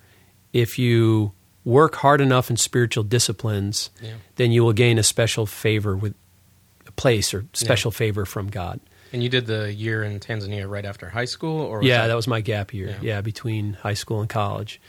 if 0.53 0.79
you 0.79 1.33
work 1.65 1.97
hard 1.97 2.21
enough 2.21 2.51
in 2.51 2.57
spiritual 2.57 3.05
disciplines, 3.05 3.91
yeah. 4.01 4.15
then 4.37 4.51
you 4.51 4.65
will 4.65 4.73
gain 4.73 4.99
a 4.99 5.03
special 5.03 5.47
favor 5.47 5.97
with 5.97 6.15
a 6.87 6.93
place 6.93 7.33
or 7.35 7.47
special 7.53 7.93
yeah. 7.93 7.99
favor 7.99 8.25
from 8.25 8.49
God. 8.49 8.81
And 9.13 9.23
you 9.23 9.29
did 9.29 9.47
the 9.47 9.73
year 9.73 10.03
in 10.03 10.19
Tanzania 10.21 10.69
right 10.69 10.85
after 10.85 11.09
high 11.09 11.25
school, 11.25 11.61
or 11.61 11.83
yeah, 11.83 12.03
that, 12.03 12.09
that, 12.09 12.15
was 12.15 12.27
my 12.27 12.41
gap 12.41 12.75
year. 12.75 12.89
Yeah. 12.89 12.99
yeah. 13.03 13.21
between 13.21 13.75
high 13.75 13.95
school 13.95 14.21
and 14.21 14.29
college, 14.29 14.81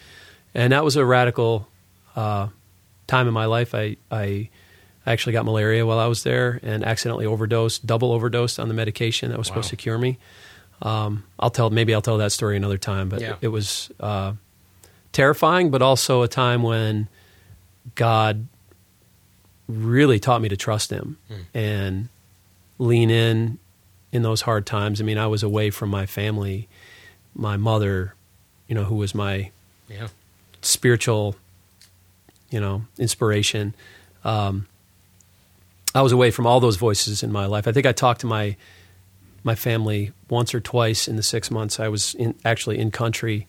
and 0.53 0.73
that 0.73 0.83
was 0.83 0.97
a 0.97 1.05
radical 1.05 1.67
uh, 2.15 2.47
time 3.07 3.27
in 3.27 3.33
my 3.33 3.45
life. 3.45 3.73
I, 3.73 3.95
I 4.11 4.49
actually 5.05 5.33
got 5.33 5.45
malaria 5.45 5.85
while 5.85 5.99
I 5.99 6.07
was 6.07 6.23
there 6.23 6.59
and 6.63 6.83
accidentally 6.83 7.25
overdosed, 7.25 7.85
double 7.85 8.11
overdosed 8.11 8.59
on 8.59 8.67
the 8.67 8.73
medication 8.73 9.29
that 9.29 9.37
was 9.37 9.47
wow. 9.47 9.55
supposed 9.55 9.69
to 9.69 9.75
cure 9.75 9.97
me. 9.97 10.17
Um, 10.81 11.23
I'll 11.39 11.49
tell 11.49 11.69
maybe 11.69 11.93
I'll 11.93 12.01
tell 12.01 12.17
that 12.17 12.31
story 12.31 12.55
another 12.55 12.77
time, 12.77 13.09
but 13.09 13.21
yeah. 13.21 13.35
it, 13.41 13.49
was 13.49 13.91
uh, 13.99 14.33
terrifying, 15.11 15.71
but 15.71 15.81
also 15.81 16.21
a 16.21 16.27
time 16.27 16.63
when 16.63 17.07
God 17.95 18.47
really 19.67 20.19
taught 20.19 20.41
me 20.41 20.49
to 20.49 20.57
trust 20.57 20.89
Him 20.89 21.17
mm. 21.29 21.43
and 21.53 22.09
lean 22.77 23.09
in 23.09 23.59
in 24.11 24.21
those 24.21 24.41
hard 24.41 24.65
times. 24.65 25.01
I 25.01 25.03
mean, 25.03 25.17
I 25.17 25.27
was 25.27 25.43
away 25.43 25.69
from 25.69 25.89
my 25.89 26.05
family, 26.05 26.67
my 27.35 27.57
mother, 27.57 28.15
you 28.67 28.75
know, 28.75 28.85
who 28.85 28.95
was 28.95 29.13
my 29.13 29.51
yeah. 29.89 30.07
spiritual, 30.61 31.35
you 32.49 32.59
know, 32.59 32.83
inspiration. 32.97 33.75
Um, 34.23 34.67
I 35.93 36.01
was 36.01 36.11
away 36.11 36.31
from 36.31 36.45
all 36.45 36.59
those 36.59 36.77
voices 36.77 37.23
in 37.23 37.31
my 37.31 37.45
life. 37.45 37.67
I 37.67 37.71
think 37.71 37.85
I 37.85 37.91
talked 37.91 38.21
to 38.21 38.27
my 38.27 38.55
my 39.43 39.55
family 39.55 40.11
once 40.29 40.53
or 40.53 40.59
twice 40.59 41.07
in 41.07 41.15
the 41.15 41.23
six 41.23 41.49
months 41.49 41.79
I 41.79 41.87
was 41.87 42.15
in, 42.15 42.35
actually 42.45 42.79
in 42.79 42.91
country, 42.91 43.47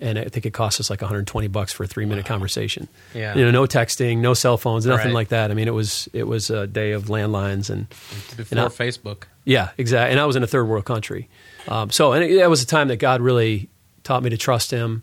and 0.00 0.18
I 0.18 0.24
think 0.24 0.46
it 0.46 0.52
cost 0.52 0.80
us 0.80 0.90
like 0.90 1.00
120 1.00 1.46
bucks 1.48 1.72
for 1.72 1.84
a 1.84 1.86
three 1.86 2.04
minute 2.04 2.24
wow. 2.24 2.28
conversation. 2.28 2.88
Yeah, 3.14 3.34
you 3.34 3.44
know, 3.44 3.50
no 3.50 3.64
texting, 3.64 4.18
no 4.18 4.34
cell 4.34 4.56
phones, 4.56 4.84
nothing 4.84 5.06
right. 5.06 5.14
like 5.14 5.28
that. 5.28 5.50
I 5.50 5.54
mean, 5.54 5.68
it 5.68 5.74
was 5.74 6.08
it 6.12 6.24
was 6.24 6.50
a 6.50 6.66
day 6.66 6.92
of 6.92 7.04
landlines 7.04 7.70
and 7.70 7.88
before 8.36 8.46
and 8.50 8.60
I, 8.60 8.64
Facebook. 8.66 9.24
Yeah, 9.44 9.70
exactly. 9.78 10.12
And 10.12 10.20
I 10.20 10.26
was 10.26 10.36
in 10.36 10.42
a 10.42 10.46
third 10.46 10.64
world 10.64 10.84
country, 10.84 11.28
um, 11.68 11.90
so 11.90 12.12
and 12.12 12.24
it, 12.24 12.36
that 12.36 12.50
was 12.50 12.62
a 12.62 12.66
time 12.66 12.88
that 12.88 12.96
God 12.96 13.20
really 13.20 13.68
taught 14.02 14.22
me 14.22 14.30
to 14.30 14.36
trust 14.36 14.70
Him, 14.70 15.02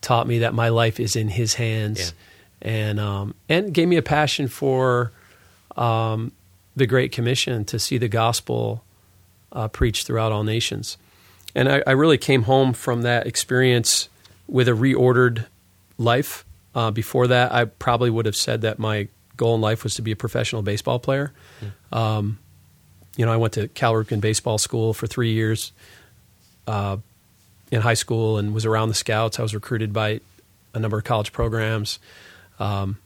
taught 0.00 0.26
me 0.26 0.38
that 0.40 0.54
my 0.54 0.68
life 0.68 1.00
is 1.00 1.16
in 1.16 1.28
His 1.28 1.54
hands, 1.54 2.12
yeah. 2.62 2.68
and 2.70 3.00
um, 3.00 3.34
and 3.48 3.74
gave 3.74 3.88
me 3.88 3.96
a 3.96 4.02
passion 4.02 4.48
for 4.48 5.12
um, 5.76 6.32
the 6.76 6.86
Great 6.86 7.12
Commission 7.12 7.64
to 7.66 7.78
see 7.78 7.98
the 7.98 8.08
gospel 8.08 8.84
uh, 9.52 9.68
preached 9.68 10.06
throughout 10.06 10.32
all 10.32 10.44
nations. 10.44 10.96
And 11.54 11.68
I, 11.68 11.82
I, 11.86 11.92
really 11.92 12.18
came 12.18 12.42
home 12.42 12.72
from 12.72 13.02
that 13.02 13.26
experience 13.26 14.08
with 14.46 14.68
a 14.68 14.72
reordered 14.72 15.46
life. 15.96 16.44
Uh, 16.74 16.90
before 16.90 17.26
that, 17.28 17.52
I 17.52 17.64
probably 17.64 18.10
would 18.10 18.26
have 18.26 18.36
said 18.36 18.60
that 18.60 18.78
my 18.78 19.08
goal 19.36 19.54
in 19.54 19.60
life 19.60 19.82
was 19.82 19.94
to 19.94 20.02
be 20.02 20.12
a 20.12 20.16
professional 20.16 20.62
baseball 20.62 20.98
player. 20.98 21.32
Mm. 21.92 21.96
Um, 21.96 22.38
you 23.16 23.24
know, 23.24 23.32
I 23.32 23.36
went 23.36 23.54
to 23.54 23.68
Cal 23.68 23.94
Ripken 23.94 24.20
Baseball 24.20 24.58
School 24.58 24.92
for 24.92 25.06
three 25.06 25.32
years 25.32 25.72
uh, 26.66 26.98
in 27.72 27.80
high 27.80 27.94
school 27.94 28.38
and 28.38 28.54
was 28.54 28.66
around 28.66 28.88
the 28.88 28.94
scouts. 28.94 29.38
I 29.38 29.42
was 29.42 29.54
recruited 29.54 29.92
by 29.92 30.20
a 30.74 30.78
number 30.78 30.98
of 30.98 31.04
college 31.04 31.32
programs. 31.32 31.98
Um, 32.60 32.98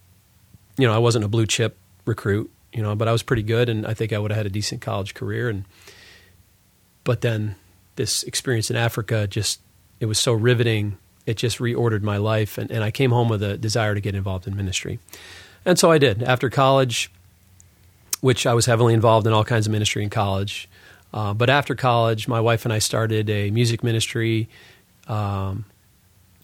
you 0.76 0.86
know, 0.86 0.94
I 0.94 0.98
wasn't 0.98 1.24
a 1.24 1.28
blue 1.28 1.46
chip 1.46 1.78
recruit 2.04 2.50
you 2.72 2.82
know, 2.82 2.94
but 2.94 3.08
I 3.08 3.12
was 3.12 3.22
pretty 3.22 3.42
good, 3.42 3.68
and 3.68 3.86
I 3.86 3.94
think 3.94 4.12
I 4.12 4.18
would 4.18 4.30
have 4.30 4.38
had 4.38 4.46
a 4.46 4.50
decent 4.50 4.80
college 4.80 5.14
career. 5.14 5.48
And 5.48 5.64
but 7.04 7.20
then 7.20 7.54
this 7.96 8.22
experience 8.22 8.70
in 8.70 8.76
Africa 8.76 9.26
just 9.26 9.60
it 10.00 10.06
was 10.06 10.18
so 10.18 10.32
riveting. 10.32 10.96
It 11.26 11.36
just 11.36 11.58
reordered 11.58 12.00
my 12.02 12.16
life, 12.16 12.56
and, 12.58 12.72
and 12.72 12.82
I 12.82 12.90
came 12.90 13.12
home 13.12 13.28
with 13.28 13.40
a 13.42 13.56
desire 13.56 13.94
to 13.94 14.00
get 14.00 14.16
involved 14.16 14.48
in 14.48 14.56
ministry, 14.56 14.98
and 15.64 15.78
so 15.78 15.92
I 15.92 15.98
did. 15.98 16.22
After 16.22 16.50
college, 16.50 17.10
which 18.20 18.46
I 18.46 18.54
was 18.54 18.66
heavily 18.66 18.94
involved 18.94 19.26
in 19.26 19.32
all 19.32 19.44
kinds 19.44 19.66
of 19.66 19.72
ministry 19.72 20.02
in 20.02 20.10
college, 20.10 20.68
uh, 21.14 21.32
but 21.34 21.48
after 21.48 21.76
college, 21.76 22.26
my 22.26 22.40
wife 22.40 22.64
and 22.64 22.72
I 22.72 22.80
started 22.80 23.30
a 23.30 23.52
music 23.52 23.84
ministry 23.84 24.48
um, 25.06 25.64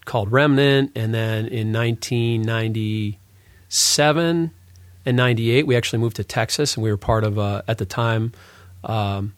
called 0.05 0.31
Remnant, 0.31 0.93
and 0.95 1.13
then 1.13 1.47
in 1.47 1.73
1997 1.73 4.51
and 5.05 5.17
'98, 5.17 5.67
we 5.67 5.75
actually 5.75 5.99
moved 5.99 6.15
to 6.15 6.23
Texas, 6.23 6.75
and 6.75 6.83
we 6.83 6.89
were 6.89 6.97
part 6.97 7.25
of 7.25 7.37
uh, 7.37 7.63
at 7.67 7.79
the 7.79 7.85
time 7.85 8.31
um, 8.85 9.33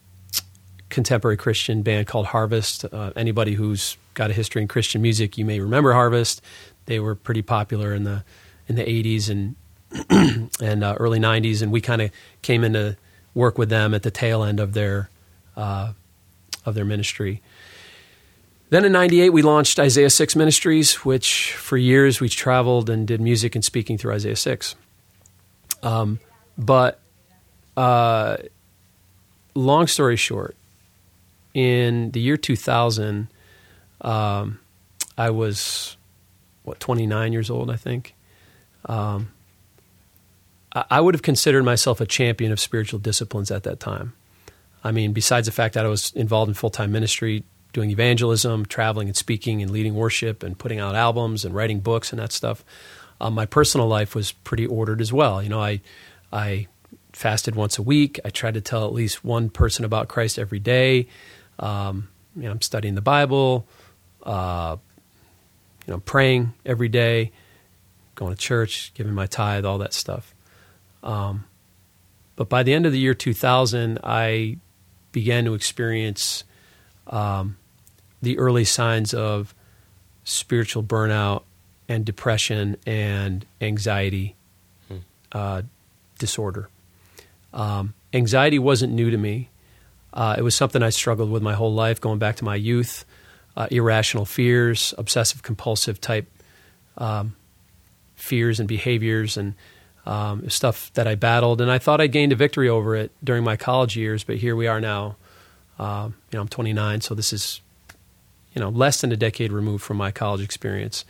contemporary 0.92 1.38
Christian 1.38 1.82
band 1.82 2.08
called 2.08 2.28
Harvest. 2.28 2.86
Uh, 2.86 3.12
anybody 3.16 3.54
who's 3.54 3.98
got 4.14 4.30
a 4.30 4.34
history 4.34 4.62
in 4.62 4.68
Christian 4.68 5.02
music, 5.02 5.38
you 5.38 5.46
may 5.46 5.60
remember 5.60 5.94
Harvest. 5.94 6.42
They 6.86 7.00
were 7.00 7.16
pretty 7.16 7.42
popular 7.42 7.94
in 7.94 8.04
the 8.04 8.24
in 8.68 8.76
the 8.76 8.84
'80s 8.84 9.30
and 9.30 9.56
and 10.62 10.84
uh, 10.84 10.96
early 11.00 11.20
'90s, 11.20 11.62
and 11.62 11.72
we 11.72 11.82
kind 11.82 12.02
of 12.02 12.12
came 12.42 12.64
into 12.64 12.98
work 13.34 13.58
with 13.58 13.70
them 13.70 13.94
at 13.94 14.04
the 14.04 14.12
tail 14.12 14.44
end 14.44 14.60
of 14.60 14.74
their 14.74 15.10
uh, 15.58 15.94
of 16.66 16.76
their 16.76 16.86
ministry. 16.86 17.42
Then 18.70 18.86
in 18.86 18.94
98, 18.94 19.32
we 19.32 19.42
launched 19.42 19.80
Isaiah 19.80 20.10
6 20.10 20.34
Ministries, 20.38 21.04
which 21.04 21.54
for 21.56 21.76
years 21.76 22.22
we 22.22 22.30
traveled 22.30 22.90
and 22.90 23.06
did 23.06 23.20
music 23.20 23.54
and 23.54 23.66
speaking 23.66 23.98
through 23.98 24.14
Isaiah 24.14 24.38
6. 24.38 24.76
Um, 25.84 26.22
but 26.58 27.02
uh, 27.76 28.38
long 29.56 29.88
story 29.88 30.16
short, 30.16 30.56
in 31.54 32.12
the 32.12 32.20
year 32.20 32.38
2000, 32.38 33.28
um, 34.02 34.60
I 35.18 35.30
was 35.30 35.98
what 36.64 36.80
29 36.80 37.34
years 37.34 37.50
old, 37.50 37.70
I 37.70 37.76
think. 37.76 38.16
Um, 38.86 39.32
I, 40.74 41.02
would 41.02 41.14
have 41.14 41.22
considered 41.22 41.64
myself 41.64 42.00
a 42.00 42.06
champion 42.06 42.52
of 42.52 42.60
spiritual 42.60 43.00
disciplines 43.00 43.52
at 43.52 43.64
that 43.64 43.80
time. 43.80 44.14
I 44.84 44.92
mean, 44.92 45.12
besides 45.12 45.46
the 45.46 45.52
fact 45.52 45.74
that 45.74 45.86
I 45.86 45.90
was 45.90 46.12
involved 46.14 46.50
in 46.50 46.56
full 46.56 46.70
time 46.70 46.92
ministry, 46.92 47.44
doing 47.74 47.92
evangelism, 47.92 48.66
traveling 48.66 49.08
and 49.08 49.16
speaking 49.16 49.62
and 49.62 49.70
leading 49.70 49.94
worship 49.94 50.44
and 50.44 50.58
putting 50.58 50.80
out 50.80 50.96
albums 50.96 51.46
and 51.46 51.54
writing 51.54 51.80
books 51.80 52.12
and 52.12 52.20
that 52.20 52.32
stuff 52.32 52.64
um, 53.22 53.36
my 53.36 53.46
personal 53.46 53.88
life 53.88 54.16
was 54.16 54.32
pretty 54.32 54.66
ordered 54.66 55.00
as 55.00 55.14
well. 55.14 55.42
You 55.42 55.50
know, 55.50 55.62
I 55.62 55.82
I 56.34 56.68
fasted 57.14 57.56
once 57.56 57.78
a 57.78 57.84
week. 57.84 58.20
I 58.26 58.30
tried 58.30 58.56
to 58.56 58.62
tell 58.62 58.86
at 58.86 58.94
least 58.94 59.24
one 59.24 59.50
person 59.50 59.86
about 59.86 60.08
Christ 60.08 60.40
every 60.40 60.60
day. 60.60 61.08
Um, 61.62 62.10
you 62.36 62.44
know, 62.44 62.52
I'm 62.52 62.62
studying 62.62 62.96
the 62.96 63.02
Bible. 63.02 63.68
Uh, 64.24 64.78
you 65.88 65.94
know, 65.94 66.00
praying 66.00 66.54
every 66.66 66.90
day, 66.90 67.32
going 68.16 68.34
to 68.34 68.40
church, 68.40 68.94
giving 68.94 69.14
my 69.14 69.26
tithe, 69.26 69.66
all 69.66 69.78
that 69.80 69.94
stuff. 69.94 70.36
Um, 71.04 71.46
but 72.36 72.50
by 72.50 72.64
the 72.64 72.74
end 72.74 72.86
of 72.86 72.92
the 72.92 73.00
year 73.00 73.14
2000, 73.14 74.00
I 74.04 74.58
began 75.12 75.46
to 75.46 75.54
experience 75.54 76.44
um, 77.08 77.58
the 78.22 78.38
early 78.38 78.64
signs 78.64 79.14
of 79.14 79.54
spiritual 80.24 80.84
burnout 80.84 81.44
and 81.90 82.06
depression 82.06 82.78
and 82.86 83.46
anxiety 83.60 84.36
hmm. 84.88 84.98
uh, 85.32 85.64
disorder. 86.20 86.70
Um, 87.54 87.96
anxiety 88.14 88.60
wasn't 88.60 88.94
new 88.94 89.10
to 89.10 89.18
me. 89.18 89.50
Uh, 90.14 90.36
it 90.38 90.42
was 90.42 90.56
something 90.56 90.84
I 90.84 90.90
struggled 90.90 91.30
with 91.32 91.42
my 91.42 91.54
whole 91.54 91.74
life, 91.74 92.02
going 92.02 92.20
back 92.20 92.38
to 92.38 92.46
my 92.46 92.56
youth. 92.56 93.06
Uh, 93.56 93.68
irrational 93.70 94.24
fears, 94.24 94.94
obsessive 94.98 95.44
compulsive 95.44 96.00
type 96.00 96.26
um, 96.98 97.36
fears 98.16 98.62
and 98.62 98.68
behaviors, 98.68 99.36
and 99.36 99.56
um, 100.06 100.50
stuff 100.50 100.92
that 100.94 101.06
I 101.06 101.16
battled. 101.16 101.60
And 101.60 101.70
I 101.70 101.78
thought 101.78 102.00
I 102.00 102.08
gained 102.08 102.32
a 102.32 102.36
victory 102.38 102.70
over 102.70 102.96
it 102.96 103.12
during 103.22 103.44
my 103.44 103.58
college 103.58 103.98
years, 103.98 104.24
but 104.24 104.38
here 104.38 104.56
we 104.56 104.68
are 104.68 104.80
now. 104.80 105.18
Um, 105.78 106.16
you 106.32 106.38
know, 106.38 106.42
I'm 106.42 106.48
29, 106.48 107.02
so 107.02 107.14
this 107.14 107.34
is 107.34 107.60
you 108.54 108.62
know 108.62 108.70
less 108.70 109.02
than 109.02 109.12
a 109.12 109.18
decade 109.18 109.52
removed 109.52 109.84
from 109.84 109.98
my 109.98 110.12
college 110.12 110.42
experience 110.42 111.04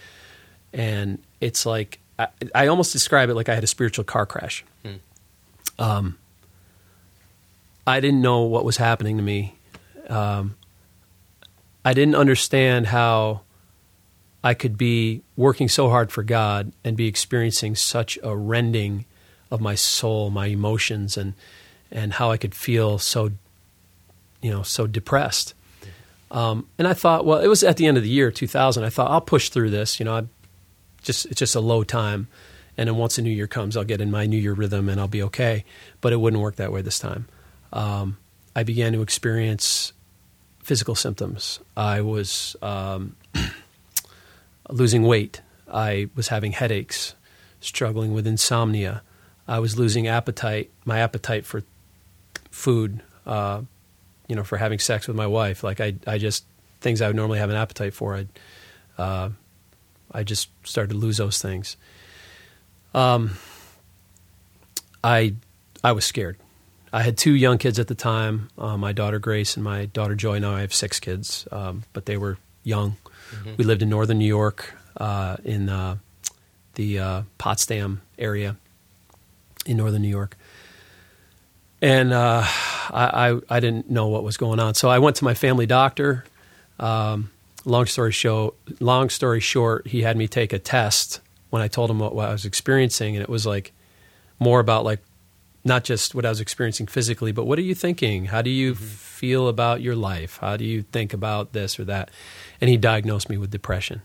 and 0.74 1.22
it's 1.40 1.66
like 1.66 2.00
I, 2.18 2.28
I, 2.54 2.68
almost 2.68 2.94
describe 2.94 3.30
it 3.30 3.36
like 3.36 3.50
I 3.50 3.56
had 3.56 3.64
a 3.64 3.68
spiritual 3.68 4.04
car 4.04 4.26
crash. 4.26 4.64
Hmm. 4.86 4.96
Um, 5.80 6.18
I 7.86 8.00
didn't 8.00 8.22
know 8.22 8.42
what 8.42 8.66
was 8.66 8.78
happening 8.78 9.18
to 9.18 9.24
me. 9.24 9.56
Um, 10.08 10.56
I 11.84 11.94
didn't 11.94 12.16
understand 12.16 12.88
how 12.88 13.42
I 14.44 14.54
could 14.54 14.78
be 14.78 15.24
working 15.36 15.68
so 15.68 15.90
hard 15.90 16.12
for 16.12 16.24
God 16.24 16.72
and 16.84 16.96
be 16.96 17.08
experiencing 17.08 17.76
such 17.76 18.20
a 18.24 18.36
rending 18.36 19.06
of 19.50 19.62
my 19.62 19.76
soul, 19.76 20.30
my 20.30 20.48
emotions, 20.48 21.18
and 21.18 21.34
and 21.92 22.14
how 22.14 22.32
I 22.32 22.38
could 22.38 22.56
feel 22.56 22.98
so, 22.98 23.32
you 24.42 24.50
know, 24.50 24.64
so 24.64 24.88
depressed. 24.88 25.54
Um, 26.32 26.68
and 26.78 26.88
I 26.88 26.94
thought, 26.94 27.26
well, 27.26 27.40
it 27.40 27.48
was 27.48 27.64
at 27.64 27.76
the 27.76 27.86
end 27.86 27.98
of 27.98 28.04
the 28.04 28.10
year, 28.10 28.32
2000. 28.32 28.86
I 28.86 28.90
thought 28.90 29.12
I'll 29.12 29.20
push 29.20 29.50
through 29.50 29.72
this. 29.72 30.00
You 30.00 30.06
know, 30.06 30.16
I 30.16 30.24
just 31.02 31.26
it's 31.26 31.40
just 31.40 31.56
a 31.56 31.60
low 31.60 31.84
time. 31.84 32.28
And 32.78 32.88
then 32.88 32.96
once 32.96 33.18
the 33.18 33.22
new 33.22 33.32
year 33.32 33.48
comes, 33.48 33.76
I'll 33.76 33.84
get 33.84 34.00
in 34.00 34.10
my 34.10 34.26
new 34.26 34.38
year 34.38 34.54
rhythm 34.54 34.88
and 34.88 35.00
I'll 35.00 35.10
be 35.10 35.22
okay. 35.24 35.66
But 36.00 36.14
it 36.14 36.18
wouldn't 36.18 36.42
work 36.42 36.56
that 36.56 36.72
way 36.72 36.82
this 36.82 37.00
time. 37.00 37.28
Um, 37.74 38.18
I 38.56 38.64
began 38.64 38.94
to 38.94 39.02
experience 39.02 39.94
physical 40.64 40.96
symptoms. 40.96 41.60
I 41.76 42.02
was 42.02 42.56
um, 42.62 43.16
losing 44.70 45.04
weight. 45.04 45.42
I 45.72 46.10
was 46.16 46.28
having 46.28 46.52
headaches, 46.52 47.16
struggling 47.60 48.14
with 48.14 48.28
insomnia. 48.28 49.02
I 49.48 49.60
was 49.60 49.78
losing 49.78 50.08
appetite, 50.08 50.70
my 50.86 51.00
appetite 51.00 51.46
for 51.46 51.64
food, 52.52 53.02
uh, 53.26 53.62
you 54.28 54.36
know, 54.36 54.44
for 54.44 54.58
having 54.58 54.80
sex 54.80 55.08
with 55.08 55.16
my 55.16 55.28
wife. 55.28 55.64
Like 55.64 55.80
I, 55.82 55.96
I 56.06 56.18
just 56.18 56.46
things 56.82 57.02
I 57.02 57.08
would 57.08 57.16
normally 57.16 57.40
have 57.40 57.50
an 57.50 57.56
appetite 57.56 57.94
for. 57.94 58.16
I, 58.16 58.28
uh, 59.02 59.30
I 60.12 60.24
just 60.24 60.50
started 60.64 60.94
to 60.94 60.98
lose 60.98 61.18
those 61.18 61.42
things. 61.42 61.78
Um, 62.94 63.32
I 65.04 65.36
I 65.84 65.94
was 65.94 66.06
scared. 66.06 66.38
I 66.94 67.04
had 67.04 67.18
two 67.18 67.34
young 67.34 67.58
kids 67.58 67.80
at 67.80 67.88
the 67.88 67.96
time, 67.96 68.50
uh, 68.58 68.78
my 68.78 68.92
daughter 68.92 69.20
Grace 69.20 69.56
and 69.56 69.64
my 69.64 69.86
daughter 69.86 70.16
Joy. 70.16 70.40
Now 70.40 70.56
I 70.56 70.62
have 70.62 70.74
six 70.74 71.00
kids, 71.00 71.48
um, 71.52 71.84
but 71.94 72.06
they 72.06 72.18
were 72.18 72.38
young. 72.64 72.98
Mm-hmm. 73.32 73.54
We 73.58 73.64
lived 73.64 73.82
in 73.82 73.90
northern 73.90 74.20
New 74.20 74.26
York, 74.26 74.74
uh, 74.98 75.38
in 75.44 75.70
uh, 75.70 75.98
the 76.76 77.00
uh, 77.00 77.22
Potsdam 77.38 78.02
area 78.20 78.58
in 79.66 79.78
northern 79.78 80.02
New 80.02 80.10
York. 80.10 80.38
And 81.82 82.14
uh, 82.14 82.44
I, 82.46 83.30
I, 83.30 83.40
I, 83.50 83.60
didn't 83.60 83.90
know 83.90 84.08
what 84.08 84.24
was 84.24 84.38
going 84.38 84.60
on. 84.60 84.76
So 84.76 84.90
I 84.90 85.00
went 85.00 85.16
to 85.16 85.24
my 85.24 85.34
family 85.34 85.66
doctor. 85.66 86.26
Um, 86.80 87.32
long 87.66 87.86
story 87.86 88.12
show, 88.12 88.54
long 88.80 89.10
story 89.10 89.40
short, 89.40 89.88
he 89.88 90.02
had 90.02 90.18
me 90.18 90.28
take 90.28 90.54
a 90.54 90.60
test 90.60 91.22
when 91.50 91.62
I 91.62 91.68
told 91.68 91.90
him 91.90 92.00
what, 92.00 92.14
what 92.14 92.30
I 92.30 92.32
was 92.32 92.46
experiencing, 92.46 93.16
and 93.16 93.24
it 93.24 93.30
was 93.30 93.46
like 93.46 93.72
more 94.40 94.60
about 94.60 94.84
like 94.84 95.00
not 95.64 95.84
just 95.84 96.16
what 96.16 96.26
I 96.26 96.30
was 96.30 96.40
experiencing 96.40 96.88
physically, 96.88 97.32
but 97.32 97.46
what 97.46 97.60
are 97.60 97.64
you 97.64 97.76
thinking? 97.76 98.26
How 98.26 98.42
do 98.42 98.50
you 98.50 98.74
mm-hmm. 98.74 98.84
feel 98.84 99.48
about 99.48 99.82
your 99.82 99.96
life? 99.96 100.38
How 100.42 100.58
do 100.58 100.66
you 100.66 100.82
think 100.82 101.14
about 101.14 101.54
this 101.54 101.80
or 101.80 101.86
that? 101.86 102.10
And 102.60 102.70
he 102.70 102.78
diagnosed 102.78 103.30
me 103.30 103.38
with 103.38 103.52
depression. 103.52 104.02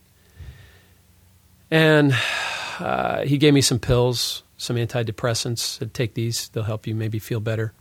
And 1.70 2.14
uh, 2.78 3.22
he 3.22 3.38
gave 3.38 3.54
me 3.54 3.60
some 3.60 3.78
pills, 3.78 4.42
some 4.58 4.76
antidepressants. 4.76 5.58
Said, 5.58 5.94
take 5.94 6.14
these; 6.14 6.48
they'll 6.48 6.64
help 6.64 6.86
you 6.86 6.94
maybe 6.94 7.18
feel 7.18 7.40
better. 7.40 7.72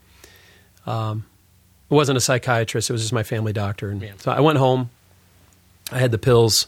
Um, 0.85 1.25
it 1.89 1.93
wasn't 1.93 2.17
a 2.17 2.21
psychiatrist; 2.21 2.89
it 2.89 2.93
was 2.93 3.01
just 3.01 3.13
my 3.13 3.23
family 3.23 3.53
doctor. 3.53 3.89
And 3.89 4.01
yeah. 4.01 4.13
so 4.17 4.31
I 4.31 4.39
went 4.39 4.57
home. 4.57 4.89
I 5.91 5.99
had 5.99 6.11
the 6.11 6.17
pills, 6.17 6.67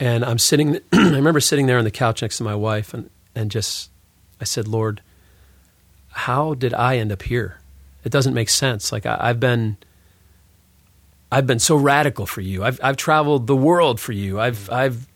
and 0.00 0.24
I'm 0.24 0.38
sitting. 0.38 0.76
I 0.92 1.10
remember 1.10 1.40
sitting 1.40 1.66
there 1.66 1.78
on 1.78 1.84
the 1.84 1.90
couch 1.90 2.22
next 2.22 2.38
to 2.38 2.44
my 2.44 2.54
wife, 2.54 2.92
and 2.92 3.08
and 3.34 3.50
just 3.50 3.90
I 4.40 4.44
said, 4.44 4.68
Lord, 4.68 5.00
how 6.14 6.54
did 6.54 6.72
I 6.72 6.98
end 6.98 7.12
up 7.12 7.22
here? 7.22 7.58
It 8.04 8.12
doesn't 8.12 8.34
make 8.34 8.48
sense. 8.48 8.92
Like 8.92 9.04
I, 9.04 9.26
have 9.26 9.40
been, 9.40 9.76
I've 11.30 11.46
been 11.46 11.58
so 11.58 11.76
radical 11.76 12.26
for 12.26 12.40
you. 12.40 12.62
I've 12.62 12.78
I've 12.82 12.96
traveled 12.96 13.46
the 13.46 13.56
world 13.56 13.98
for 13.98 14.12
you. 14.12 14.38
I've 14.40 14.70
I've, 14.70 15.06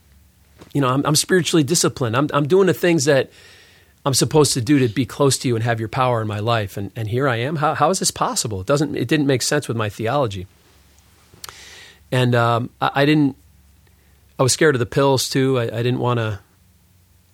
you 0.75 0.81
know, 0.81 0.89
I'm, 0.89 1.05
I'm 1.07 1.17
spiritually 1.17 1.63
disciplined. 1.63 2.17
I'm 2.17 2.29
I'm 2.33 2.49
doing 2.49 2.67
the 2.67 2.75
things 2.75 3.05
that 3.05 3.31
I'm 4.05 4.15
supposed 4.15 4.55
to 4.55 4.61
do 4.61 4.79
to 4.81 4.89
be 4.89 5.07
close 5.07 5.39
to 5.39 5.49
you 5.49 5.55
and 5.55 5.63
have 5.65 5.79
your 5.79 5.89
power 5.89 6.21
in 6.21 6.29
my 6.29 6.41
life. 6.41 6.77
And 6.77 6.91
and 6.97 7.09
here 7.09 7.29
I 7.29 7.37
am. 7.37 7.57
How 7.57 7.75
how 7.75 7.91
is 7.91 8.01
this 8.01 8.11
possible? 8.11 8.61
It 8.61 8.67
doesn't. 8.67 8.97
It 8.97 9.07
didn't 9.07 9.27
make 9.27 9.43
sense 9.43 9.69
with 9.69 9.77
my 9.77 9.89
theology. 9.89 10.47
And 12.11 12.35
um, 12.35 12.71
I, 12.81 12.91
I, 12.95 13.05
didn't. 13.05 13.37
I 14.39 14.43
was 14.43 14.53
scared 14.53 14.75
of 14.75 14.79
the 14.79 14.87
pills 14.87 15.29
too. 15.29 15.59
I, 15.59 15.65
I 15.65 15.83
didn't 15.83 15.99
want 15.99 16.19
to. 16.19 16.41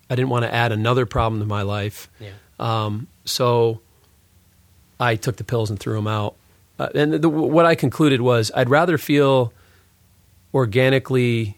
I 0.09 0.15
didn't 0.15 0.29
want 0.29 0.43
to 0.43 0.53
add 0.53 0.71
another 0.71 1.05
problem 1.05 1.41
to 1.41 1.47
my 1.47 1.63
life. 1.63 2.09
Yeah. 2.19 2.31
Um, 2.59 3.07
so 3.25 3.81
I 4.99 5.15
took 5.15 5.37
the 5.37 5.43
pills 5.43 5.69
and 5.69 5.79
threw 5.79 5.95
them 5.95 6.07
out. 6.07 6.35
Uh, 6.77 6.89
and 6.93 7.13
the, 7.13 7.29
what 7.29 7.65
I 7.65 7.75
concluded 7.75 8.21
was 8.21 8.51
I'd 8.55 8.69
rather 8.69 8.97
feel 8.97 9.53
organically 10.53 11.57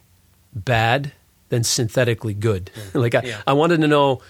bad 0.53 1.11
than 1.49 1.63
synthetically 1.63 2.33
good. 2.33 2.71
like 2.93 3.15
I, 3.15 3.21
yeah. 3.21 3.41
I 3.45 3.53
wanted 3.53 3.81
to 3.81 3.87
know 3.87 4.21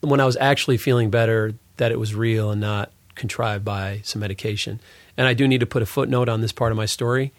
when 0.00 0.20
I 0.20 0.24
was 0.24 0.36
actually 0.36 0.76
feeling 0.76 1.10
better 1.10 1.54
that 1.76 1.92
it 1.92 1.98
was 1.98 2.14
real 2.14 2.50
and 2.50 2.60
not 2.60 2.90
contrived 3.14 3.64
by 3.64 4.00
some 4.04 4.20
medication. 4.20 4.80
And 5.16 5.26
I 5.26 5.34
do 5.34 5.48
need 5.48 5.60
to 5.60 5.66
put 5.66 5.82
a 5.82 5.86
footnote 5.86 6.28
on 6.28 6.40
this 6.40 6.52
part 6.52 6.72
of 6.72 6.76
my 6.76 6.86
story. 6.86 7.32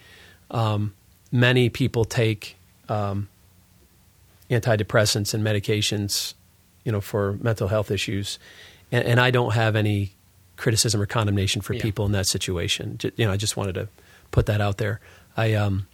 Um, 0.51 0.93
many 1.31 1.69
people 1.69 2.05
take 2.05 2.55
um, 2.89 3.29
antidepressants 4.49 5.33
and 5.33 5.43
medications, 5.43 6.33
you 6.87 6.93
know, 6.93 7.01
for 7.01 7.33
mental 7.41 7.67
health 7.67 7.91
issues, 7.91 8.39
and, 8.93 9.03
and 9.03 9.19
I 9.19 9.29
don't 9.29 9.53
have 9.53 9.75
any 9.75 10.13
criticism 10.55 11.01
or 11.01 11.05
condemnation 11.05 11.61
for 11.61 11.73
yeah. 11.73 11.81
people 11.81 12.05
in 12.05 12.13
that 12.13 12.27
situation. 12.27 12.97
You 13.17 13.25
know, 13.25 13.33
I 13.33 13.35
just 13.35 13.57
wanted 13.57 13.73
to 13.73 13.89
put 14.31 14.45
that 14.45 14.61
out 14.61 14.77
there. 14.77 15.01
I, 15.35 15.53
um, 15.55 15.87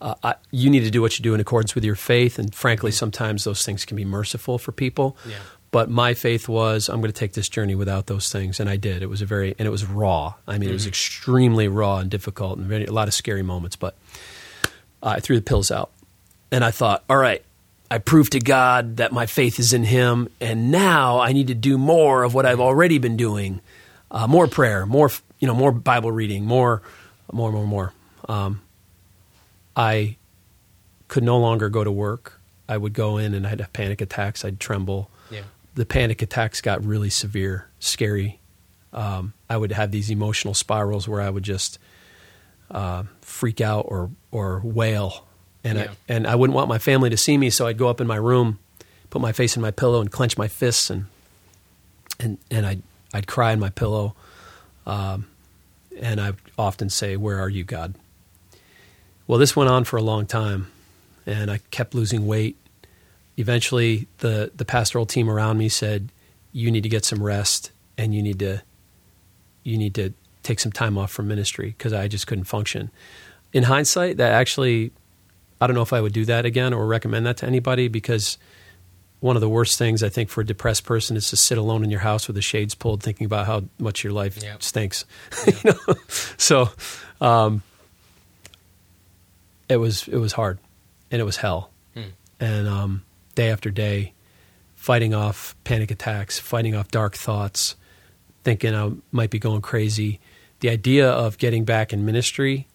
uh, 0.00 0.14
I, 0.22 0.34
you 0.52 0.70
need 0.70 0.84
to 0.84 0.90
do 0.90 1.02
what 1.02 1.18
you 1.18 1.24
do 1.24 1.34
in 1.34 1.40
accordance 1.40 1.74
with 1.74 1.84
your 1.84 1.96
faith, 1.96 2.38
and 2.38 2.54
frankly, 2.54 2.92
mm-hmm. 2.92 2.98
sometimes 2.98 3.42
those 3.42 3.64
things 3.64 3.84
can 3.84 3.96
be 3.96 4.04
merciful 4.04 4.56
for 4.56 4.70
people. 4.70 5.16
Yeah. 5.28 5.34
But 5.72 5.90
my 5.90 6.14
faith 6.14 6.48
was, 6.48 6.88
I'm 6.88 7.00
going 7.00 7.12
to 7.12 7.18
take 7.18 7.32
this 7.32 7.48
journey 7.48 7.74
without 7.74 8.06
those 8.06 8.30
things, 8.30 8.60
and 8.60 8.70
I 8.70 8.76
did. 8.76 9.02
It 9.02 9.10
was 9.10 9.20
a 9.20 9.26
very, 9.26 9.56
and 9.58 9.66
it 9.66 9.70
was 9.70 9.84
raw. 9.84 10.34
I 10.46 10.52
mean, 10.52 10.60
mm-hmm. 10.60 10.70
it 10.70 10.72
was 10.74 10.82
mm-hmm. 10.82 10.90
extremely 10.90 11.66
raw 11.66 11.98
and 11.98 12.08
difficult, 12.08 12.58
and 12.58 12.68
very, 12.68 12.86
a 12.86 12.92
lot 12.92 13.08
of 13.08 13.14
scary 13.14 13.42
moments. 13.42 13.74
But 13.74 13.96
I 15.02 15.18
threw 15.18 15.34
the 15.34 15.42
pills 15.42 15.72
out, 15.72 15.90
and 16.52 16.64
I 16.64 16.70
thought, 16.70 17.02
all 17.10 17.16
right, 17.16 17.42
I 17.90 17.98
proved 17.98 18.32
to 18.32 18.40
God 18.40 18.98
that 18.98 19.12
my 19.12 19.26
faith 19.26 19.58
is 19.58 19.72
in 19.72 19.84
Him, 19.84 20.28
and 20.40 20.70
now 20.70 21.18
I 21.18 21.32
need 21.32 21.48
to 21.48 21.54
do 21.54 21.76
more 21.76 22.22
of 22.22 22.34
what 22.34 22.46
I've 22.46 22.60
already 22.60 22.98
been 22.98 23.16
doing: 23.16 23.60
uh, 24.10 24.26
more 24.26 24.46
prayer, 24.46 24.86
more 24.86 25.10
you 25.40 25.48
know, 25.48 25.54
more 25.54 25.72
Bible 25.72 26.12
reading, 26.12 26.44
more, 26.44 26.82
more, 27.32 27.50
more, 27.50 27.66
more. 27.66 27.92
Um, 28.28 28.60
I 29.74 30.16
could 31.08 31.24
no 31.24 31.38
longer 31.38 31.68
go 31.68 31.82
to 31.82 31.90
work. 31.90 32.38
I 32.68 32.76
would 32.76 32.92
go 32.92 33.16
in 33.16 33.34
and 33.34 33.46
I'd 33.46 33.60
have 33.60 33.72
panic 33.72 34.00
attacks. 34.00 34.44
I'd 34.44 34.60
tremble. 34.60 35.10
Yeah. 35.30 35.42
The 35.74 35.86
panic 35.86 36.22
attacks 36.22 36.60
got 36.60 36.84
really 36.84 37.10
severe, 37.10 37.66
scary. 37.80 38.38
Um, 38.92 39.32
I 39.48 39.56
would 39.56 39.72
have 39.72 39.90
these 39.90 40.10
emotional 40.10 40.54
spirals 40.54 41.08
where 41.08 41.20
I 41.20 41.30
would 41.30 41.42
just 41.42 41.78
uh, 42.70 43.04
freak 43.22 43.60
out 43.60 43.86
or 43.88 44.10
or 44.30 44.60
wail 44.62 45.26
and 45.64 45.78
yeah. 45.78 45.84
I, 45.84 46.12
and 46.12 46.26
I 46.26 46.34
wouldn't 46.34 46.54
want 46.54 46.68
my 46.68 46.78
family 46.78 47.10
to 47.10 47.16
see 47.16 47.36
me, 47.36 47.50
so 47.50 47.66
I'd 47.66 47.78
go 47.78 47.88
up 47.88 48.00
in 48.00 48.06
my 48.06 48.16
room, 48.16 48.58
put 49.10 49.20
my 49.20 49.32
face 49.32 49.56
in 49.56 49.62
my 49.62 49.70
pillow, 49.70 50.00
and 50.00 50.10
clench 50.10 50.38
my 50.38 50.48
fists, 50.48 50.90
and 50.90 51.06
and 52.18 52.38
and 52.50 52.66
I'd 52.66 52.82
I'd 53.12 53.26
cry 53.26 53.52
in 53.52 53.60
my 53.60 53.70
pillow, 53.70 54.14
um, 54.86 55.26
and 55.98 56.20
I'd 56.20 56.36
often 56.58 56.88
say, 56.88 57.16
"Where 57.16 57.38
are 57.40 57.48
you, 57.48 57.64
God?" 57.64 57.94
Well, 59.26 59.38
this 59.38 59.54
went 59.54 59.70
on 59.70 59.84
for 59.84 59.96
a 59.96 60.02
long 60.02 60.26
time, 60.26 60.68
and 61.26 61.50
I 61.50 61.60
kept 61.70 61.94
losing 61.94 62.26
weight. 62.26 62.56
Eventually, 63.36 64.08
the 64.18 64.50
the 64.54 64.64
pastoral 64.64 65.06
team 65.06 65.28
around 65.28 65.58
me 65.58 65.68
said, 65.68 66.10
"You 66.52 66.70
need 66.70 66.82
to 66.82 66.88
get 66.88 67.04
some 67.04 67.22
rest, 67.22 67.70
and 67.98 68.14
you 68.14 68.22
need 68.22 68.38
to 68.38 68.62
you 69.62 69.76
need 69.76 69.94
to 69.94 70.14
take 70.42 70.58
some 70.58 70.72
time 70.72 70.96
off 70.96 71.12
from 71.12 71.28
ministry 71.28 71.74
because 71.76 71.92
I 71.92 72.08
just 72.08 72.26
couldn't 72.26 72.44
function." 72.44 72.90
In 73.52 73.64
hindsight, 73.64 74.16
that 74.18 74.32
actually 74.32 74.92
I 75.60 75.66
don't 75.66 75.76
know 75.76 75.82
if 75.82 75.92
I 75.92 76.00
would 76.00 76.12
do 76.12 76.24
that 76.24 76.46
again 76.46 76.72
or 76.72 76.86
recommend 76.86 77.26
that 77.26 77.38
to 77.38 77.46
anybody 77.46 77.88
because 77.88 78.38
one 79.20 79.36
of 79.36 79.40
the 79.40 79.48
worst 79.48 79.78
things 79.78 80.02
I 80.02 80.08
think 80.08 80.30
for 80.30 80.40
a 80.40 80.46
depressed 80.46 80.84
person 80.84 81.16
is 81.16 81.28
to 81.28 81.36
sit 81.36 81.58
alone 81.58 81.84
in 81.84 81.90
your 81.90 82.00
house 82.00 82.26
with 82.26 82.36
the 82.36 82.42
shades 82.42 82.74
pulled, 82.74 83.02
thinking 83.02 83.26
about 83.26 83.46
how 83.46 83.64
much 83.78 84.02
your 84.02 84.12
life 84.12 84.42
yep. 84.42 84.62
stinks. 84.62 85.04
Yep. 85.46 85.64
you 85.64 85.70
know, 85.70 85.94
so 86.38 86.68
um, 87.20 87.62
it 89.68 89.76
was 89.76 90.08
it 90.08 90.16
was 90.16 90.32
hard, 90.32 90.58
and 91.10 91.20
it 91.20 91.24
was 91.24 91.36
hell, 91.36 91.70
hmm. 91.94 92.10
and 92.40 92.66
um, 92.66 93.02
day 93.34 93.50
after 93.50 93.70
day, 93.70 94.14
fighting 94.74 95.14
off 95.14 95.54
panic 95.64 95.90
attacks, 95.90 96.38
fighting 96.38 96.74
off 96.74 96.88
dark 96.88 97.14
thoughts, 97.14 97.76
thinking 98.42 98.74
I 98.74 98.92
might 99.12 99.30
be 99.30 99.38
going 99.38 99.60
crazy. 99.60 100.18
The 100.60 100.70
idea 100.70 101.10
of 101.10 101.38
getting 101.38 101.64
back 101.64 101.92
in 101.92 102.04
ministry 102.04 102.66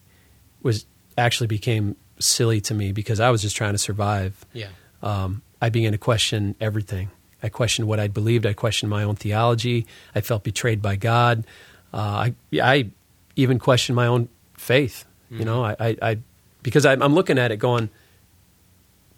was 0.62 0.86
actually 1.18 1.46
became 1.46 1.96
silly 2.18 2.60
to 2.62 2.74
me 2.74 2.92
because 2.92 3.20
I 3.20 3.30
was 3.30 3.42
just 3.42 3.56
trying 3.56 3.72
to 3.72 3.78
survive. 3.78 4.44
Yeah. 4.52 4.68
Um, 5.02 5.42
I 5.60 5.68
began 5.68 5.92
to 5.92 5.98
question 5.98 6.54
everything. 6.60 7.10
I 7.42 7.48
questioned 7.48 7.86
what 7.86 8.00
I 8.00 8.08
believed. 8.08 8.46
I 8.46 8.52
questioned 8.52 8.90
my 8.90 9.02
own 9.02 9.16
theology. 9.16 9.86
I 10.14 10.20
felt 10.20 10.42
betrayed 10.42 10.82
by 10.82 10.96
God. 10.96 11.44
Uh, 11.92 12.30
I, 12.30 12.34
I 12.60 12.90
even 13.36 13.58
questioned 13.58 13.96
my 13.96 14.06
own 14.06 14.28
faith. 14.54 15.04
Mm-hmm. 15.26 15.38
You 15.38 15.44
know, 15.44 15.64
I, 15.64 15.76
I, 15.78 15.96
I 16.02 16.18
because 16.62 16.84
I, 16.84 16.92
I'm 16.92 17.14
looking 17.14 17.38
at 17.38 17.52
it 17.52 17.58
going, 17.58 17.90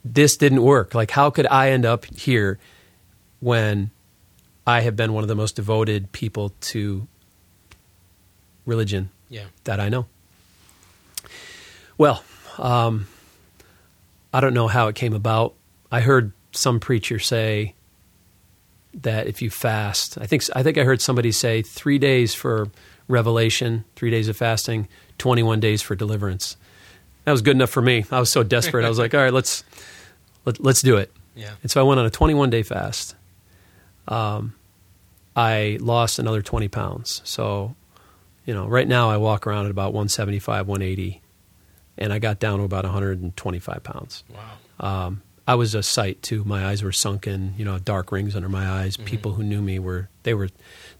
this 0.04 0.36
didn't 0.36 0.62
work. 0.62 0.94
Like, 0.94 1.10
how 1.10 1.30
could 1.30 1.46
I 1.46 1.70
end 1.70 1.86
up 1.86 2.04
here 2.04 2.58
when 3.40 3.90
I 4.66 4.80
have 4.80 4.96
been 4.96 5.12
one 5.12 5.24
of 5.24 5.28
the 5.28 5.34
most 5.34 5.56
devoted 5.56 6.12
people 6.12 6.52
to 6.60 7.06
religion 8.66 9.10
yeah. 9.28 9.44
that 9.64 9.80
I 9.80 9.88
know? 9.88 10.06
Well, 11.96 12.22
um, 12.58 13.06
I 14.32 14.40
don't 14.40 14.54
know 14.54 14.68
how 14.68 14.88
it 14.88 14.94
came 14.94 15.14
about. 15.14 15.54
I 15.90 16.00
heard 16.00 16.32
some 16.52 16.80
preacher 16.80 17.18
say 17.18 17.74
that 18.94 19.26
if 19.26 19.42
you 19.42 19.50
fast, 19.50 20.18
I 20.18 20.26
think 20.26 20.44
I 20.54 20.62
think 20.62 20.78
I 20.78 20.84
heard 20.84 21.00
somebody 21.00 21.32
say 21.32 21.62
three 21.62 21.98
days 21.98 22.34
for 22.34 22.68
revelation, 23.06 23.84
three 23.96 24.10
days 24.10 24.28
of 24.28 24.36
fasting, 24.36 24.88
twenty 25.16 25.42
one 25.42 25.60
days 25.60 25.82
for 25.82 25.94
deliverance. 25.94 26.56
That 27.24 27.32
was 27.32 27.42
good 27.42 27.56
enough 27.56 27.70
for 27.70 27.82
me. 27.82 28.04
I 28.10 28.20
was 28.20 28.30
so 28.30 28.42
desperate. 28.42 28.84
I 28.84 28.88
was 28.88 28.98
like, 28.98 29.14
all 29.14 29.20
right, 29.20 29.32
let's 29.32 29.64
let, 30.44 30.56
us 30.56 30.60
let 30.60 30.70
us 30.72 30.82
do 30.82 30.96
it. 30.96 31.12
Yeah. 31.34 31.52
And 31.62 31.70
so 31.70 31.80
I 31.80 31.84
went 31.84 32.00
on 32.00 32.06
a 32.06 32.10
twenty 32.10 32.34
one 32.34 32.50
day 32.50 32.62
fast. 32.62 33.14
Um, 34.06 34.54
I 35.36 35.78
lost 35.80 36.18
another 36.18 36.42
twenty 36.42 36.68
pounds. 36.68 37.22
So, 37.24 37.74
you 38.44 38.54
know, 38.54 38.66
right 38.66 38.88
now 38.88 39.10
I 39.10 39.16
walk 39.16 39.46
around 39.46 39.66
at 39.66 39.70
about 39.70 39.92
one 39.94 40.08
seventy 40.08 40.38
five, 40.38 40.66
one 40.66 40.82
eighty 40.82 41.22
and 41.98 42.12
I 42.12 42.18
got 42.18 42.38
down 42.38 42.58
to 42.58 42.64
about 42.64 42.84
125 42.84 43.82
pounds. 43.82 44.24
Wow. 44.28 45.06
Um, 45.06 45.22
I 45.46 45.54
was 45.54 45.74
a 45.74 45.82
sight 45.82 46.22
too. 46.22 46.44
My 46.44 46.66
eyes 46.66 46.82
were 46.82 46.92
sunken, 46.92 47.54
you 47.56 47.64
know, 47.64 47.78
dark 47.78 48.12
rings 48.12 48.36
under 48.36 48.48
my 48.48 48.68
eyes. 48.68 48.96
Mm-hmm. 48.96 49.06
People 49.06 49.32
who 49.32 49.42
knew 49.42 49.62
me 49.62 49.78
were 49.78 50.08
they 50.22 50.34
were 50.34 50.50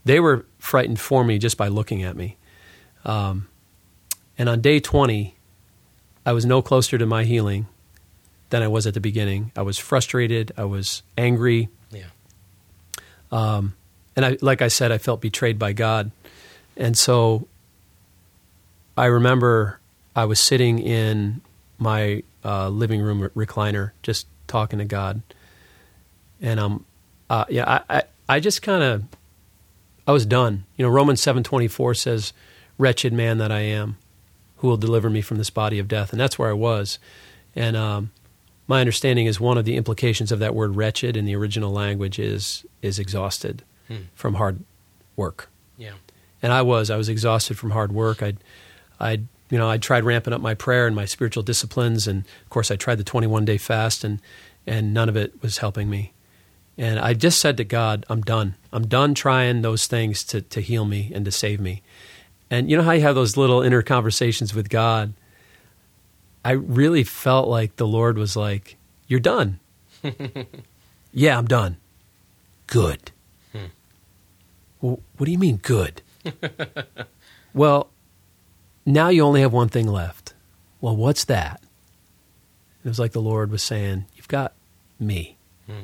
they 0.05 0.19
were 0.19 0.45
frightened 0.57 0.99
for 0.99 1.23
me 1.23 1.37
just 1.37 1.55
by 1.55 1.67
looking 1.67 2.03
at 2.03 2.15
me. 2.15 2.37
Um, 3.05 3.47
and 4.37 4.49
on 4.49 4.61
day 4.61 4.79
20, 4.79 5.35
I 6.25 6.33
was 6.33 6.45
no 6.45 6.61
closer 6.61 6.97
to 6.97 7.05
my 7.05 7.25
healing 7.25 7.67
than 8.49 8.63
I 8.63 8.67
was 8.67 8.87
at 8.87 8.93
the 8.93 8.99
beginning. 8.99 9.51
I 9.55 9.61
was 9.61 9.77
frustrated. 9.77 10.51
I 10.57 10.65
was 10.65 11.03
angry. 11.17 11.69
Yeah. 11.91 12.05
Um, 13.31 13.75
and 14.15 14.25
I, 14.25 14.37
like 14.41 14.61
I 14.61 14.67
said, 14.67 14.91
I 14.91 14.97
felt 14.97 15.21
betrayed 15.21 15.59
by 15.59 15.73
God. 15.73 16.11
And 16.75 16.97
so 16.97 17.47
I 18.97 19.05
remember 19.05 19.79
I 20.15 20.25
was 20.25 20.39
sitting 20.39 20.79
in 20.79 21.41
my 21.77 22.23
uh, 22.43 22.69
living 22.69 23.01
room 23.01 23.29
recliner, 23.35 23.91
just 24.01 24.27
talking 24.47 24.79
to 24.79 24.85
God, 24.85 25.21
and 26.41 26.59
um, 26.59 26.85
uh, 27.29 27.45
yeah, 27.49 27.81
I, 27.89 27.97
I, 27.97 28.03
I 28.27 28.39
just 28.39 28.61
kind 28.61 28.83
of, 28.83 29.03
I 30.07 30.11
was 30.11 30.25
done. 30.25 30.65
You 30.77 30.85
know, 30.85 30.91
Romans 30.91 31.21
seven 31.21 31.43
twenty 31.43 31.67
four 31.67 31.93
says, 31.93 32.33
"Wretched 32.77 33.13
man 33.13 33.37
that 33.37 33.51
I 33.51 33.61
am, 33.61 33.97
who 34.57 34.67
will 34.67 34.77
deliver 34.77 35.09
me 35.09 35.21
from 35.21 35.37
this 35.37 35.49
body 35.49 35.79
of 35.79 35.87
death?" 35.87 36.11
And 36.11 36.19
that's 36.19 36.37
where 36.37 36.49
I 36.49 36.53
was, 36.53 36.99
and 37.55 37.77
um, 37.77 38.11
my 38.67 38.81
understanding 38.81 39.25
is 39.25 39.39
one 39.39 39.57
of 39.57 39.65
the 39.65 39.75
implications 39.75 40.31
of 40.31 40.39
that 40.39 40.55
word 40.55 40.75
"wretched" 40.75 41.15
in 41.15 41.25
the 41.25 41.35
original 41.35 41.71
language 41.71 42.19
is 42.19 42.65
is 42.81 42.99
exhausted 42.99 43.63
hmm. 43.87 43.97
from 44.15 44.35
hard 44.35 44.63
work. 45.15 45.49
Yeah, 45.77 45.93
and 46.41 46.51
I 46.51 46.61
was, 46.61 46.89
I 46.89 46.97
was 46.97 47.09
exhausted 47.09 47.57
from 47.57 47.71
hard 47.71 47.91
work. 47.91 48.21
I, 48.21 48.33
I 48.99 49.21
you 49.49 49.57
know, 49.57 49.69
I 49.69 49.77
tried 49.77 50.03
ramping 50.03 50.33
up 50.33 50.41
my 50.41 50.53
prayer 50.53 50.85
and 50.85 50.95
my 50.95 51.05
spiritual 51.05 51.43
disciplines, 51.43 52.07
and 52.07 52.23
of 52.43 52.49
course, 52.49 52.69
I 52.69 52.75
tried 52.75 52.95
the 52.95 53.03
21 53.03 53.45
day 53.45 53.57
fast, 53.57 54.03
and 54.03 54.21
and 54.67 54.93
none 54.93 55.09
of 55.09 55.17
it 55.17 55.41
was 55.41 55.57
helping 55.57 55.89
me. 55.89 56.13
And 56.77 56.99
I 56.99 57.13
just 57.13 57.39
said 57.41 57.57
to 57.57 57.63
God, 57.63 58.05
I'm 58.09 58.21
done. 58.21 58.55
I'm 58.71 58.87
done 58.87 59.13
trying 59.13 59.61
those 59.61 59.87
things 59.87 60.23
to 60.25 60.41
to 60.41 60.61
heal 60.61 60.85
me 60.85 61.11
and 61.13 61.25
to 61.25 61.31
save 61.31 61.59
me. 61.59 61.81
And 62.51 62.69
you 62.69 62.77
know 62.77 62.83
how 62.83 62.91
you 62.91 63.01
have 63.01 63.15
those 63.15 63.37
little 63.37 63.61
inner 63.61 63.81
conversations 63.81 64.53
with 64.53 64.69
God. 64.69 65.13
I 66.45 66.51
really 66.51 67.03
felt 67.03 67.47
like 67.47 67.75
the 67.75 67.87
Lord 67.87 68.17
was 68.17 68.35
like, 68.35 68.77
"You're 69.07 69.19
done." 69.19 69.59
yeah, 71.11 71.37
I'm 71.37 71.47
done. 71.47 71.77
Good. 72.67 73.11
Hmm. 73.51 73.65
Well, 74.79 74.99
what 75.17 75.25
do 75.25 75.31
you 75.31 75.37
mean 75.37 75.57
good? 75.57 76.01
well, 77.53 77.89
now 78.93 79.09
you 79.09 79.23
only 79.23 79.41
have 79.41 79.53
one 79.53 79.69
thing 79.69 79.87
left. 79.87 80.33
Well, 80.81 80.95
what's 80.95 81.25
that? 81.25 81.61
It 82.83 82.87
was 82.87 82.99
like 82.99 83.11
the 83.11 83.21
Lord 83.21 83.51
was 83.51 83.61
saying, 83.61 84.05
You've 84.15 84.27
got 84.27 84.53
me. 84.99 85.35
Hmm. 85.65 85.83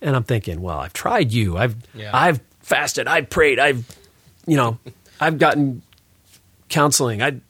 And 0.00 0.16
I'm 0.16 0.24
thinking, 0.24 0.60
well, 0.60 0.78
I've 0.78 0.92
tried 0.92 1.32
you. 1.32 1.56
I've 1.56 1.76
yeah. 1.94 2.10
I've 2.14 2.40
fasted, 2.60 3.08
I've 3.08 3.28
prayed, 3.30 3.58
I've 3.58 3.84
you 4.46 4.56
know, 4.56 4.78
I've 5.20 5.38
gotten 5.38 5.82
counseling. 6.68 7.22
I 7.22 7.40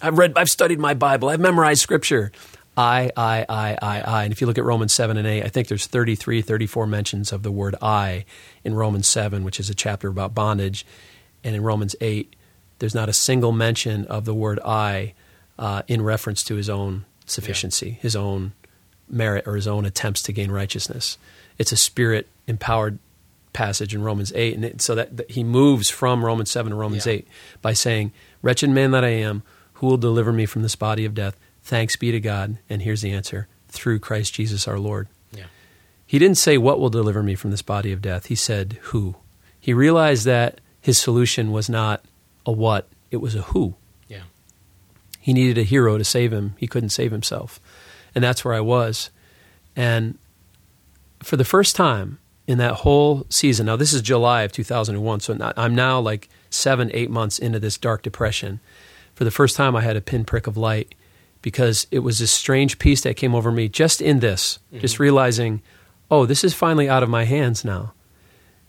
I've 0.00 0.18
read 0.18 0.32
I've 0.36 0.50
studied 0.50 0.78
my 0.78 0.94
Bible, 0.94 1.28
I've 1.28 1.40
memorized 1.40 1.80
scripture. 1.80 2.32
I, 2.74 3.10
I, 3.16 3.44
I, 3.48 3.78
I, 3.82 4.00
I. 4.00 4.24
And 4.24 4.32
if 4.32 4.40
you 4.40 4.46
look 4.46 4.56
at 4.56 4.64
Romans 4.64 4.94
7 4.94 5.18
and 5.18 5.26
8, 5.26 5.44
I 5.44 5.48
think 5.48 5.68
there's 5.68 5.86
33, 5.86 6.40
34 6.40 6.86
mentions 6.86 7.30
of 7.30 7.42
the 7.42 7.52
word 7.52 7.74
I 7.82 8.24
in 8.64 8.74
Romans 8.74 9.06
7, 9.10 9.44
which 9.44 9.60
is 9.60 9.68
a 9.68 9.74
chapter 9.74 10.08
about 10.08 10.34
bondage. 10.34 10.86
And 11.44 11.54
in 11.54 11.62
Romans 11.62 11.94
8, 12.00 12.34
there's 12.82 12.96
not 12.96 13.08
a 13.08 13.12
single 13.12 13.52
mention 13.52 14.06
of 14.06 14.24
the 14.24 14.34
word 14.34 14.58
I 14.64 15.14
uh, 15.56 15.82
in 15.86 16.02
reference 16.02 16.42
to 16.42 16.56
his 16.56 16.68
own 16.68 17.04
sufficiency, 17.26 17.90
yeah. 17.90 17.94
his 18.00 18.16
own 18.16 18.54
merit, 19.08 19.46
or 19.46 19.54
his 19.54 19.68
own 19.68 19.84
attempts 19.84 20.20
to 20.22 20.32
gain 20.32 20.50
righteousness. 20.50 21.16
It's 21.58 21.70
a 21.70 21.76
spirit 21.76 22.26
empowered 22.48 22.98
passage 23.52 23.94
in 23.94 24.02
Romans 24.02 24.32
8. 24.34 24.54
And 24.56 24.64
it, 24.64 24.82
so 24.82 24.96
that, 24.96 25.16
that, 25.16 25.30
he 25.30 25.44
moves 25.44 25.90
from 25.90 26.24
Romans 26.24 26.50
7 26.50 26.70
to 26.70 26.76
Romans 26.76 27.06
yeah. 27.06 27.12
8 27.12 27.28
by 27.60 27.72
saying, 27.72 28.10
Wretched 28.42 28.70
man 28.70 28.90
that 28.90 29.04
I 29.04 29.10
am, 29.10 29.44
who 29.74 29.86
will 29.86 29.96
deliver 29.96 30.32
me 30.32 30.44
from 30.44 30.62
this 30.62 30.74
body 30.74 31.04
of 31.04 31.14
death? 31.14 31.38
Thanks 31.62 31.94
be 31.94 32.10
to 32.10 32.18
God. 32.18 32.58
And 32.68 32.82
here's 32.82 33.02
the 33.02 33.12
answer 33.12 33.46
through 33.68 34.00
Christ 34.00 34.34
Jesus 34.34 34.66
our 34.66 34.80
Lord. 34.80 35.06
Yeah. 35.30 35.44
He 36.04 36.18
didn't 36.18 36.38
say 36.38 36.58
what 36.58 36.80
will 36.80 36.90
deliver 36.90 37.22
me 37.22 37.36
from 37.36 37.52
this 37.52 37.62
body 37.62 37.92
of 37.92 38.02
death. 38.02 38.26
He 38.26 38.34
said 38.34 38.80
who. 38.86 39.14
He 39.60 39.72
realized 39.72 40.24
that 40.24 40.60
his 40.80 41.00
solution 41.00 41.52
was 41.52 41.68
not 41.68 42.04
a 42.46 42.52
what, 42.52 42.88
it 43.10 43.18
was 43.18 43.34
a 43.34 43.42
who. 43.42 43.74
Yeah. 44.08 44.22
He 45.20 45.32
needed 45.32 45.58
a 45.58 45.62
hero 45.62 45.98
to 45.98 46.04
save 46.04 46.32
him. 46.32 46.54
He 46.58 46.66
couldn't 46.66 46.90
save 46.90 47.12
himself. 47.12 47.60
And 48.14 48.22
that's 48.22 48.44
where 48.44 48.54
I 48.54 48.60
was. 48.60 49.10
And 49.76 50.18
for 51.22 51.36
the 51.36 51.44
first 51.44 51.76
time 51.76 52.18
in 52.46 52.58
that 52.58 52.74
whole 52.74 53.26
season, 53.28 53.66
now 53.66 53.76
this 53.76 53.92
is 53.92 54.02
July 54.02 54.42
of 54.42 54.52
2001, 54.52 55.20
so 55.20 55.52
I'm 55.56 55.74
now 55.74 56.00
like 56.00 56.28
seven, 56.50 56.90
eight 56.92 57.10
months 57.10 57.38
into 57.38 57.58
this 57.58 57.78
dark 57.78 58.02
depression. 58.02 58.60
For 59.14 59.24
the 59.24 59.30
first 59.30 59.56
time, 59.56 59.76
I 59.76 59.82
had 59.82 59.96
a 59.96 60.00
pinprick 60.00 60.46
of 60.46 60.56
light 60.56 60.94
because 61.40 61.86
it 61.90 62.00
was 62.00 62.18
this 62.18 62.30
strange 62.30 62.78
peace 62.78 63.02
that 63.02 63.16
came 63.16 63.34
over 63.34 63.50
me 63.50 63.68
just 63.68 64.00
in 64.00 64.20
this, 64.20 64.58
mm-hmm. 64.68 64.80
just 64.80 64.98
realizing, 64.98 65.62
oh, 66.10 66.26
this 66.26 66.44
is 66.44 66.54
finally 66.54 66.88
out 66.88 67.02
of 67.02 67.08
my 67.08 67.24
hands 67.24 67.64
now. 67.64 67.92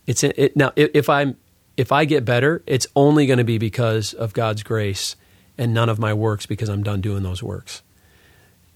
It's 0.06 0.24
in, 0.24 0.34
it, 0.36 0.56
now 0.58 0.72
if 0.76 1.10
I'm 1.10 1.38
if 1.78 1.92
I 1.92 2.06
get 2.06 2.26
better, 2.26 2.62
it's 2.66 2.88
only 2.96 3.26
going 3.26 3.38
to 3.38 3.44
be 3.44 3.58
because 3.58 4.14
of 4.14 4.34
God's 4.34 4.64
grace 4.64 5.16
and 5.58 5.74
none 5.74 5.90
of 5.90 6.00
my 6.00 6.14
works 6.14 6.46
because 6.46 6.70
I'm 6.70 6.84
done 6.84 7.02
doing 7.02 7.24
those 7.24 7.42
works. 7.42 7.82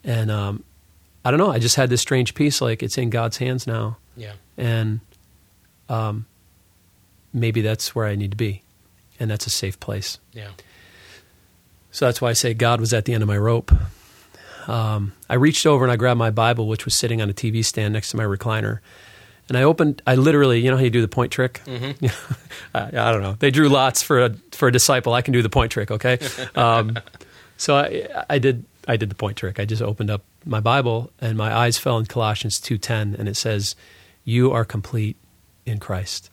And 0.03 0.31
um, 0.31 0.63
I 1.25 1.31
don't 1.31 1.39
know. 1.39 1.51
I 1.51 1.59
just 1.59 1.75
had 1.75 1.89
this 1.89 2.01
strange 2.01 2.33
peace, 2.33 2.61
like 2.61 2.81
it's 2.81 2.97
in 2.97 3.09
God's 3.09 3.37
hands 3.37 3.67
now. 3.67 3.97
Yeah. 4.15 4.33
And 4.57 4.99
um, 5.89 6.25
maybe 7.33 7.61
that's 7.61 7.95
where 7.95 8.05
I 8.05 8.15
need 8.15 8.31
to 8.31 8.37
be, 8.37 8.63
and 9.19 9.29
that's 9.29 9.45
a 9.47 9.49
safe 9.49 9.79
place. 9.79 10.19
Yeah. 10.33 10.49
So 11.91 12.05
that's 12.05 12.21
why 12.21 12.29
I 12.29 12.33
say 12.33 12.53
God 12.53 12.79
was 12.79 12.93
at 12.93 13.05
the 13.05 13.13
end 13.13 13.23
of 13.23 13.27
my 13.27 13.37
rope. 13.37 13.71
Um, 14.67 15.13
I 15.29 15.35
reached 15.35 15.65
over 15.65 15.85
and 15.85 15.91
I 15.91 15.95
grabbed 15.95 16.17
my 16.17 16.31
Bible, 16.31 16.67
which 16.67 16.85
was 16.85 16.93
sitting 16.93 17.21
on 17.21 17.29
a 17.29 17.33
TV 17.33 17.63
stand 17.63 17.93
next 17.93 18.11
to 18.11 18.17
my 18.17 18.23
recliner, 18.23 18.79
and 19.49 19.57
I 19.57 19.63
opened. 19.63 20.01
I 20.05 20.15
literally, 20.15 20.59
you 20.59 20.69
know 20.69 20.77
how 20.77 20.83
you 20.83 20.89
do 20.89 21.01
the 21.01 21.07
point 21.07 21.31
trick. 21.31 21.61
Mm-hmm. 21.65 22.05
I, 22.77 22.87
I, 22.87 23.11
don't 23.11 23.21
know. 23.21 23.33
They 23.39 23.51
drew 23.51 23.69
lots 23.69 24.01
for 24.01 24.23
a 24.23 24.33
for 24.51 24.67
a 24.67 24.71
disciple. 24.71 25.13
I 25.13 25.21
can 25.21 25.33
do 25.33 25.41
the 25.41 25.49
point 25.49 25.71
trick. 25.71 25.91
Okay. 25.91 26.19
Um, 26.55 26.97
so 27.57 27.75
I, 27.75 28.07
I 28.29 28.39
did. 28.39 28.65
I 28.87 28.97
did 28.97 29.09
the 29.09 29.15
point 29.15 29.37
trick. 29.37 29.59
I 29.59 29.65
just 29.65 29.81
opened 29.81 30.09
up 30.09 30.23
my 30.45 30.59
Bible 30.59 31.11
and 31.19 31.37
my 31.37 31.53
eyes 31.53 31.77
fell 31.77 31.97
in 31.97 32.05
Colossians 32.05 32.59
two 32.59 32.77
ten, 32.77 33.15
and 33.17 33.27
it 33.27 33.35
says, 33.35 33.75
"You 34.23 34.51
are 34.51 34.65
complete 34.65 35.17
in 35.65 35.79
Christ." 35.79 36.29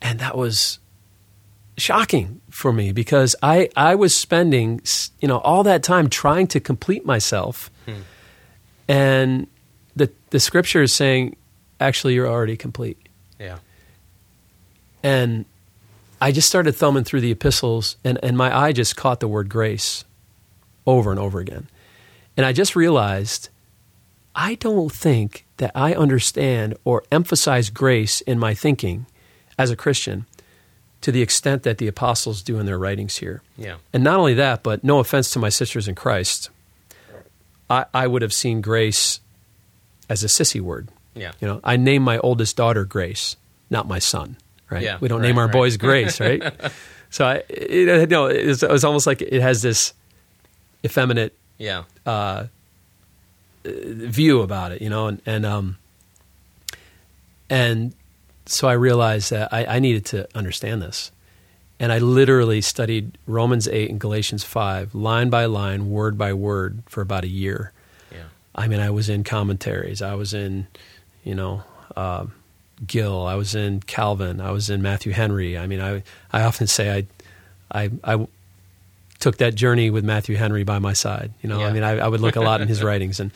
And 0.00 0.18
that 0.20 0.36
was 0.36 0.78
shocking 1.76 2.40
for 2.50 2.72
me 2.72 2.92
because 2.92 3.34
I 3.42 3.68
I 3.76 3.94
was 3.94 4.16
spending 4.16 4.80
you 5.20 5.28
know 5.28 5.38
all 5.38 5.62
that 5.64 5.82
time 5.82 6.08
trying 6.08 6.46
to 6.48 6.60
complete 6.60 7.04
myself, 7.04 7.70
hmm. 7.84 8.02
and 8.88 9.46
the 9.96 10.10
the 10.30 10.40
scripture 10.40 10.82
is 10.82 10.92
saying 10.92 11.36
actually 11.84 12.14
you're 12.14 12.28
already 12.28 12.56
complete. 12.56 12.98
Yeah. 13.38 13.58
And 15.02 15.44
I 16.20 16.32
just 16.32 16.48
started 16.48 16.74
thumbing 16.74 17.04
through 17.04 17.20
the 17.20 17.30
epistles, 17.30 17.96
and, 18.02 18.18
and 18.22 18.36
my 18.36 18.56
eye 18.56 18.72
just 18.72 18.96
caught 18.96 19.20
the 19.20 19.28
word 19.28 19.48
grace 19.48 20.04
over 20.86 21.10
and 21.10 21.20
over 21.20 21.40
again. 21.40 21.68
And 22.36 22.46
I 22.46 22.52
just 22.52 22.74
realized 22.74 23.50
I 24.34 24.54
don't 24.56 24.90
think 24.90 25.44
that 25.58 25.70
I 25.74 25.94
understand 25.94 26.76
or 26.84 27.04
emphasize 27.12 27.70
grace 27.70 28.20
in 28.22 28.38
my 28.38 28.54
thinking 28.54 29.06
as 29.58 29.70
a 29.70 29.76
Christian 29.76 30.26
to 31.02 31.12
the 31.12 31.22
extent 31.22 31.62
that 31.64 31.78
the 31.78 31.86
apostles 31.86 32.42
do 32.42 32.58
in 32.58 32.66
their 32.66 32.78
writings 32.78 33.18
here. 33.18 33.42
Yeah. 33.58 33.76
And 33.92 34.02
not 34.02 34.18
only 34.18 34.34
that, 34.34 34.62
but 34.62 34.82
no 34.82 34.98
offense 35.00 35.30
to 35.32 35.38
my 35.38 35.50
sisters 35.50 35.86
in 35.86 35.94
Christ, 35.94 36.48
I, 37.68 37.84
I 37.92 38.06
would 38.06 38.22
have 38.22 38.32
seen 38.32 38.62
grace 38.62 39.20
as 40.08 40.24
a 40.24 40.28
sissy 40.28 40.60
word. 40.60 40.88
Yeah. 41.14 41.32
You 41.40 41.48
know, 41.48 41.60
I 41.62 41.76
name 41.76 42.02
my 42.02 42.18
oldest 42.18 42.56
daughter 42.56 42.84
Grace, 42.84 43.36
not 43.70 43.86
my 43.86 43.98
son. 43.98 44.36
Right. 44.70 44.82
Yeah, 44.82 44.98
we 45.00 45.08
don't 45.08 45.20
right, 45.20 45.28
name 45.28 45.38
our 45.38 45.44
right. 45.44 45.52
boys 45.52 45.76
Grace, 45.76 46.20
right? 46.20 46.42
so 47.10 47.26
I, 47.26 47.42
it, 47.48 48.08
no, 48.10 48.26
it's, 48.26 48.62
it 48.62 48.70
was 48.70 48.84
almost 48.84 49.06
like 49.06 49.22
it 49.22 49.40
has 49.40 49.62
this 49.62 49.92
effeminate, 50.84 51.36
yeah, 51.58 51.84
uh, 52.04 52.46
view 53.64 54.40
about 54.40 54.72
it, 54.72 54.82
you 54.82 54.88
know, 54.88 55.06
and 55.06 55.22
and 55.26 55.46
um, 55.46 55.76
and 57.48 57.94
so 58.46 58.68
I 58.68 58.72
realized 58.72 59.30
that 59.30 59.52
I, 59.52 59.76
I 59.76 59.78
needed 59.78 60.04
to 60.06 60.28
understand 60.36 60.82
this. 60.82 61.10
And 61.80 61.92
I 61.92 61.98
literally 61.98 62.60
studied 62.60 63.18
Romans 63.26 63.66
8 63.66 63.90
and 63.90 64.00
Galatians 64.00 64.44
5, 64.44 64.94
line 64.94 65.28
by 65.28 65.46
line, 65.46 65.90
word 65.90 66.16
by 66.16 66.32
word, 66.32 66.82
for 66.86 67.00
about 67.00 67.24
a 67.24 67.28
year. 67.28 67.72
Yeah. 68.12 68.24
I 68.54 68.68
mean, 68.68 68.80
I 68.80 68.90
was 68.90 69.08
in 69.08 69.24
commentaries. 69.24 70.00
I 70.00 70.14
was 70.14 70.32
in 70.32 70.68
you 71.24 71.34
know, 71.34 71.64
uh, 71.96 72.26
Gill. 72.86 73.26
I 73.26 73.34
was 73.34 73.54
in 73.54 73.80
Calvin. 73.80 74.40
I 74.40 74.50
was 74.50 74.70
in 74.70 74.82
Matthew 74.82 75.12
Henry. 75.12 75.58
I 75.58 75.66
mean, 75.66 75.80
I 75.80 76.02
I 76.32 76.42
often 76.42 76.66
say 76.66 77.06
I 77.72 77.84
I 77.84 77.90
I 78.04 78.26
took 79.18 79.38
that 79.38 79.54
journey 79.54 79.90
with 79.90 80.04
Matthew 80.04 80.36
Henry 80.36 80.64
by 80.64 80.78
my 80.78 80.92
side. 80.92 81.32
You 81.42 81.48
know, 81.48 81.60
yeah. 81.60 81.66
I 81.66 81.72
mean, 81.72 81.82
I, 81.82 81.92
I, 81.92 82.08
would 82.08 82.20
look 82.20 82.36
a 82.36 82.40
lot 82.40 82.60
in 82.60 82.68
his 82.68 82.82
writings, 82.88 83.20
and 83.20 83.30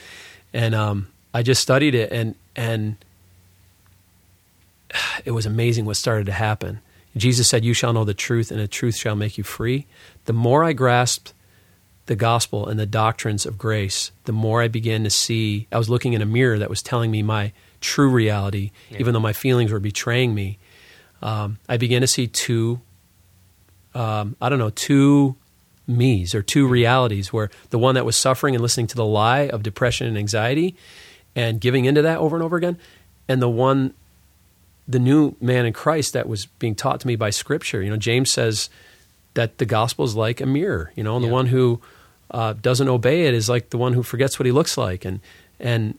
and 0.52 0.74
um, 0.74 1.08
I 1.32 1.42
just 1.42 1.62
studied 1.62 1.94
it, 1.94 2.12
and 2.12 2.34
and 2.54 2.96
it 5.24 5.30
was 5.30 5.46
amazing 5.46 5.86
what 5.86 5.96
started 5.96 6.26
to 6.26 6.32
happen. 6.32 6.80
Jesus 7.16 7.48
said, 7.48 7.64
"You 7.64 7.74
shall 7.74 7.92
know 7.92 8.04
the 8.04 8.14
truth, 8.14 8.50
and 8.50 8.60
the 8.60 8.68
truth 8.68 8.96
shall 8.96 9.16
make 9.16 9.38
you 9.38 9.44
free." 9.44 9.86
The 10.26 10.32
more 10.32 10.62
I 10.62 10.72
grasped 10.72 11.32
the 12.06 12.16
gospel 12.16 12.66
and 12.66 12.78
the 12.78 12.86
doctrines 12.86 13.46
of 13.46 13.56
grace, 13.58 14.10
the 14.24 14.32
more 14.32 14.62
I 14.62 14.68
began 14.68 15.04
to 15.04 15.10
see. 15.10 15.68
I 15.70 15.78
was 15.78 15.88
looking 15.88 16.12
in 16.12 16.22
a 16.22 16.26
mirror 16.26 16.58
that 16.58 16.70
was 16.70 16.82
telling 16.82 17.10
me 17.10 17.22
my 17.22 17.52
true 17.80 18.10
reality, 18.10 18.70
yeah. 18.90 18.98
even 18.98 19.14
though 19.14 19.20
my 19.20 19.32
feelings 19.32 19.72
were 19.72 19.80
betraying 19.80 20.34
me. 20.34 20.58
Um, 21.22 21.58
I 21.68 21.76
began 21.76 22.00
to 22.02 22.06
see 22.06 22.26
two, 22.26 22.80
um, 23.94 24.36
I 24.40 24.48
don't 24.48 24.58
know, 24.58 24.70
two 24.70 25.36
me's 25.86 26.34
or 26.34 26.42
two 26.42 26.66
realities 26.68 27.32
where 27.32 27.50
the 27.70 27.78
one 27.78 27.94
that 27.94 28.04
was 28.04 28.16
suffering 28.16 28.54
and 28.54 28.62
listening 28.62 28.86
to 28.88 28.96
the 28.96 29.04
lie 29.04 29.48
of 29.48 29.62
depression 29.62 30.06
and 30.06 30.18
anxiety 30.18 30.76
and 31.34 31.60
giving 31.60 31.84
into 31.86 32.02
that 32.02 32.18
over 32.18 32.36
and 32.36 32.42
over 32.42 32.56
again, 32.56 32.76
and 33.28 33.40
the 33.42 33.48
one, 33.48 33.94
the 34.86 34.98
new 34.98 35.34
man 35.40 35.66
in 35.66 35.72
Christ 35.72 36.12
that 36.14 36.28
was 36.28 36.46
being 36.46 36.74
taught 36.74 37.00
to 37.00 37.06
me 37.06 37.16
by 37.16 37.30
Scripture. 37.30 37.82
You 37.82 37.90
know, 37.90 37.96
James 37.96 38.32
says 38.32 38.70
that 39.34 39.58
the 39.58 39.66
gospel 39.66 40.04
is 40.04 40.14
like 40.16 40.40
a 40.40 40.46
mirror. 40.46 40.92
You 40.96 41.04
know, 41.04 41.14
and 41.16 41.24
Yeah. 41.24 41.28
the 41.28 41.34
one 41.34 41.46
who 41.46 41.80
uh, 42.30 42.54
doesn't 42.54 42.88
obey 42.88 43.26
it 43.26 43.34
is 43.34 43.48
like 43.48 43.70
the 43.70 43.78
one 43.78 43.92
who 43.94 44.02
forgets 44.02 44.38
what 44.38 44.46
he 44.46 44.52
looks 44.52 44.76
like. 44.76 45.04
And 45.04 45.20
and 45.60 45.98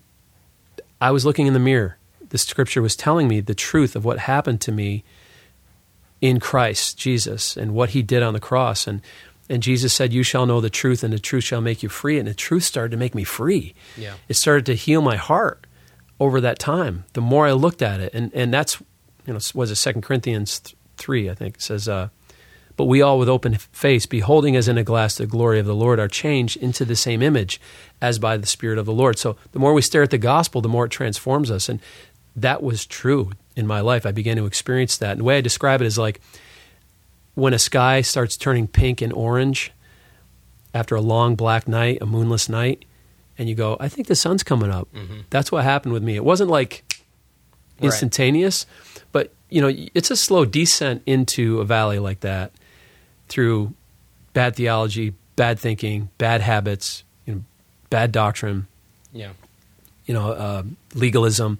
I 1.01 1.11
was 1.11 1.25
looking 1.25 1.47
in 1.47 1.53
the 1.53 1.59
mirror. 1.59 1.97
The 2.29 2.37
Scripture 2.37 2.81
was 2.81 2.95
telling 2.95 3.27
me 3.27 3.39
the 3.41 3.55
truth 3.55 3.95
of 3.95 4.05
what 4.05 4.19
happened 4.19 4.61
to 4.61 4.71
me 4.71 5.03
in 6.21 6.39
Christ 6.39 6.97
Jesus 6.97 7.55
and 7.57 7.73
what 7.73 7.91
He 7.91 8.01
did 8.01 8.21
on 8.23 8.33
the 8.33 8.39
cross. 8.39 8.87
And 8.87 9.01
and 9.51 9.63
Jesus 9.63 9.93
said, 9.93 10.13
"You 10.13 10.21
shall 10.21 10.45
know 10.45 10.61
the 10.61 10.69
truth, 10.69 11.03
and 11.03 11.11
the 11.11 11.17
truth 11.19 11.43
shall 11.43 11.61
make 11.61 11.81
you 11.81 11.89
free." 11.89 12.19
And 12.19 12.27
the 12.27 12.33
truth 12.35 12.63
started 12.63 12.91
to 12.91 12.97
make 12.97 13.15
me 13.15 13.23
free 13.23 13.73
Yeah. 13.97 14.13
it 14.27 14.35
started 14.35 14.65
to 14.67 14.75
heal 14.75 15.01
my 15.01 15.15
heart 15.15 15.65
over 16.19 16.39
that 16.41 16.59
time. 16.59 17.05
The 17.13 17.21
more 17.21 17.47
I 17.47 17.53
looked 17.53 17.81
at 17.81 17.99
it, 17.99 18.13
and 18.13 18.31
and 18.35 18.53
that's 18.53 18.79
you 19.25 19.33
know 19.33 19.39
was 19.55 19.71
it 19.71 19.75
Second 19.75 20.01
Corinthians 20.03 20.61
three 20.97 21.29
I 21.29 21.33
think 21.33 21.55
it 21.55 21.61
says, 21.61 21.87
uh, 21.87 22.09
but 22.79 22.85
we 22.85 23.01
all 23.01 23.19
with 23.19 23.27
open 23.27 23.55
face, 23.55 24.05
beholding 24.05 24.55
as 24.55 24.69
in 24.69 24.77
a 24.77 24.85
glass 24.85 25.15
the 25.15 25.27
glory 25.27 25.59
of 25.59 25.65
the 25.65 25.75
Lord, 25.75 25.99
are 25.99 26.07
changed 26.07 26.55
into 26.55 26.85
the 26.85 26.95
same 26.95 27.21
image 27.21 27.59
as 28.01 28.19
by 28.19 28.37
the 28.37 28.47
Spirit 28.47 28.77
of 28.77 28.85
the 28.85 28.93
Lord. 28.93 29.19
So 29.19 29.35
the 29.51 29.59
more 29.59 29.73
we 29.73 29.81
stare 29.81 30.03
at 30.03 30.11
the 30.11 30.17
gospel, 30.17 30.61
the 30.61 30.69
more 30.69 30.85
it 30.85 30.89
transforms 30.89 31.51
us, 31.51 31.67
and 31.67 31.81
that 32.37 32.63
was 32.63 32.85
true 32.85 33.33
in 33.57 33.67
my 33.67 33.81
life. 33.81 34.05
I 34.05 34.13
began 34.13 34.37
to 34.37 34.45
experience 34.45 34.95
that. 34.95 35.11
And 35.11 35.19
the 35.19 35.23
way 35.25 35.35
I 35.39 35.41
describe 35.41 35.81
it 35.81 35.87
is 35.87 35.97
like 35.97 36.21
when 37.35 37.53
a 37.53 37.59
sky 37.59 37.99
starts 37.99 38.37
turning 38.37 38.65
pink 38.65 39.01
and 39.01 39.11
orange 39.11 39.73
after 40.73 40.95
a 40.95 41.01
long 41.01 41.35
black 41.35 41.67
night, 41.67 41.97
a 41.99 42.05
moonless 42.05 42.47
night, 42.47 42.85
and 43.37 43.49
you 43.49 43.55
go, 43.55 43.75
I 43.81 43.89
think 43.89 44.07
the 44.07 44.15
sun's 44.15 44.41
coming 44.41 44.71
up. 44.71 44.87
Mm-hmm. 44.93 45.23
That's 45.29 45.51
what 45.51 45.65
happened 45.65 45.91
with 45.91 46.03
me. 46.03 46.15
It 46.15 46.23
wasn't 46.23 46.49
like 46.49 46.85
Right. 47.81 47.87
instantaneous, 47.87 48.65
but 49.11 49.33
you 49.49 49.59
know, 49.59 49.73
it's 49.93 50.11
a 50.11 50.15
slow 50.15 50.45
descent 50.45 51.01
into 51.05 51.59
a 51.59 51.65
valley 51.65 51.99
like 51.99 52.21
that 52.21 52.53
through 53.29 53.73
bad 54.33 54.55
theology, 54.55 55.13
bad 55.35 55.59
thinking, 55.59 56.09
bad 56.17 56.41
habits, 56.41 57.03
you 57.25 57.35
know, 57.35 57.43
bad 57.89 58.11
doctrine, 58.11 58.67
Yeah. 59.13 59.31
you 60.05 60.13
know, 60.13 60.31
uh, 60.31 60.63
legalism, 60.93 61.57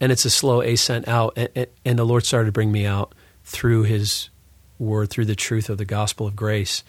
and 0.00 0.10
it's 0.10 0.24
a 0.24 0.30
slow 0.30 0.60
ascent 0.62 1.06
out. 1.08 1.34
And, 1.36 1.66
and- 1.84 1.98
the 1.98 2.04
Lord 2.06 2.24
started 2.24 2.46
to 2.46 2.52
bring 2.52 2.72
me 2.72 2.86
out 2.86 3.14
through 3.44 3.82
His 3.82 4.30
Word, 4.78 5.10
through 5.10 5.24
the 5.26 5.34
truth 5.34 5.68
of 5.68 5.76
the 5.78 5.84
gospel 5.84 6.26
of 6.28 6.36
grace. 6.36 6.84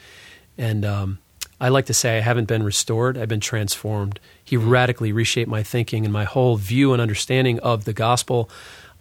And 0.58 0.86
um, 0.86 1.18
I 1.60 1.70
like 1.70 1.88
to 1.88 1.94
say 1.94 2.18
I 2.18 2.22
haven't 2.22 2.46
been 2.48 2.62
restored; 2.63 3.18
I've 3.18 3.28
been 3.30 3.39
transformed. 3.39 4.20
He 4.44 4.58
radically 4.58 5.12
reshaped 5.12 5.50
my 5.50 5.63
thinking 5.63 6.06
and 6.06 6.13
my 6.13 6.24
whole 6.26 6.56
view 6.58 6.94
and 6.94 7.02
understanding 7.02 7.60
of 7.62 7.86
the 7.86 7.94
gospel. 7.94 8.50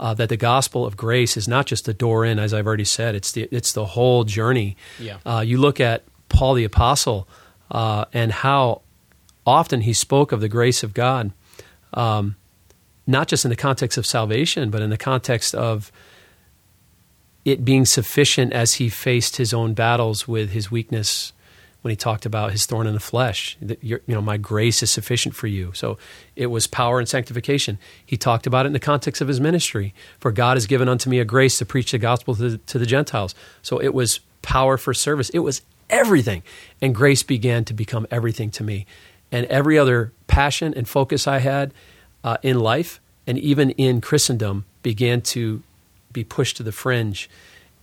Uh, 0.00 0.14
that 0.14 0.28
the 0.28 0.36
gospel 0.36 0.86
of 0.86 0.96
grace 0.96 1.36
is 1.36 1.48
not 1.48 1.66
just 1.66 1.84
the 1.84 1.92
door 1.92 2.24
in, 2.24 2.38
as 2.38 2.54
I've 2.54 2.68
already 2.68 2.84
said. 2.84 3.16
It's 3.16 3.32
the 3.32 3.48
it's 3.50 3.72
the 3.72 3.84
whole 3.84 4.22
journey. 4.22 4.76
Yeah. 5.00 5.18
Uh, 5.26 5.42
you 5.44 5.58
look 5.58 5.80
at 5.80 6.04
Paul 6.28 6.54
the 6.54 6.62
apostle 6.62 7.26
uh, 7.70 8.04
and 8.12 8.30
how 8.30 8.82
often 9.44 9.80
he 9.80 9.92
spoke 9.92 10.30
of 10.30 10.40
the 10.40 10.48
grace 10.48 10.84
of 10.84 10.94
God 10.94 11.32
um, 11.94 12.36
not 13.06 13.28
just 13.28 13.44
in 13.44 13.48
the 13.48 13.56
context 13.56 13.96
of 13.96 14.06
salvation, 14.06 14.70
but 14.70 14.82
in 14.82 14.90
the 14.90 14.98
context 14.98 15.54
of 15.54 15.90
it 17.44 17.64
being 17.64 17.86
sufficient 17.86 18.52
as 18.52 18.74
he 18.74 18.88
faced 18.88 19.36
his 19.36 19.54
own 19.54 19.72
battles 19.72 20.28
with 20.28 20.50
his 20.50 20.70
weakness 20.70 21.32
when 21.82 21.90
he 21.90 21.96
talked 21.96 22.26
about 22.26 22.52
his 22.52 22.66
thorn 22.66 22.86
in 22.86 22.94
the 22.94 23.00
flesh. 23.00 23.56
That 23.62 23.82
you 23.82 24.00
know, 24.08 24.20
my 24.20 24.36
grace 24.36 24.82
is 24.82 24.90
sufficient 24.90 25.34
for 25.34 25.46
you. 25.46 25.72
So 25.74 25.98
it 26.34 26.46
was 26.46 26.66
power 26.66 26.98
and 26.98 27.08
sanctification. 27.08 27.78
He 28.04 28.16
talked 28.16 28.46
about 28.46 28.66
it 28.66 28.68
in 28.68 28.72
the 28.72 28.80
context 28.80 29.22
of 29.22 29.28
his 29.28 29.40
ministry. 29.40 29.94
For 30.18 30.32
God 30.32 30.56
has 30.56 30.66
given 30.66 30.88
unto 30.88 31.08
me 31.08 31.20
a 31.20 31.24
grace 31.24 31.58
to 31.58 31.66
preach 31.66 31.92
the 31.92 31.98
gospel 31.98 32.34
to 32.34 32.50
the, 32.50 32.58
to 32.58 32.78
the 32.78 32.86
Gentiles. 32.86 33.34
So 33.62 33.80
it 33.80 33.94
was 33.94 34.20
power 34.42 34.76
for 34.76 34.92
service. 34.92 35.30
It 35.30 35.40
was 35.40 35.62
everything. 35.88 36.42
And 36.80 36.94
grace 36.94 37.22
began 37.22 37.64
to 37.66 37.74
become 37.74 38.06
everything 38.10 38.50
to 38.52 38.64
me. 38.64 38.86
And 39.30 39.46
every 39.46 39.78
other 39.78 40.12
passion 40.26 40.74
and 40.74 40.88
focus 40.88 41.26
I 41.26 41.38
had 41.38 41.72
uh, 42.24 42.38
in 42.42 42.58
life 42.58 43.00
and 43.26 43.38
even 43.38 43.70
in 43.72 44.00
Christendom 44.00 44.64
began 44.82 45.20
to 45.20 45.62
be 46.12 46.24
pushed 46.24 46.56
to 46.56 46.62
the 46.62 46.72
fringe. 46.72 47.28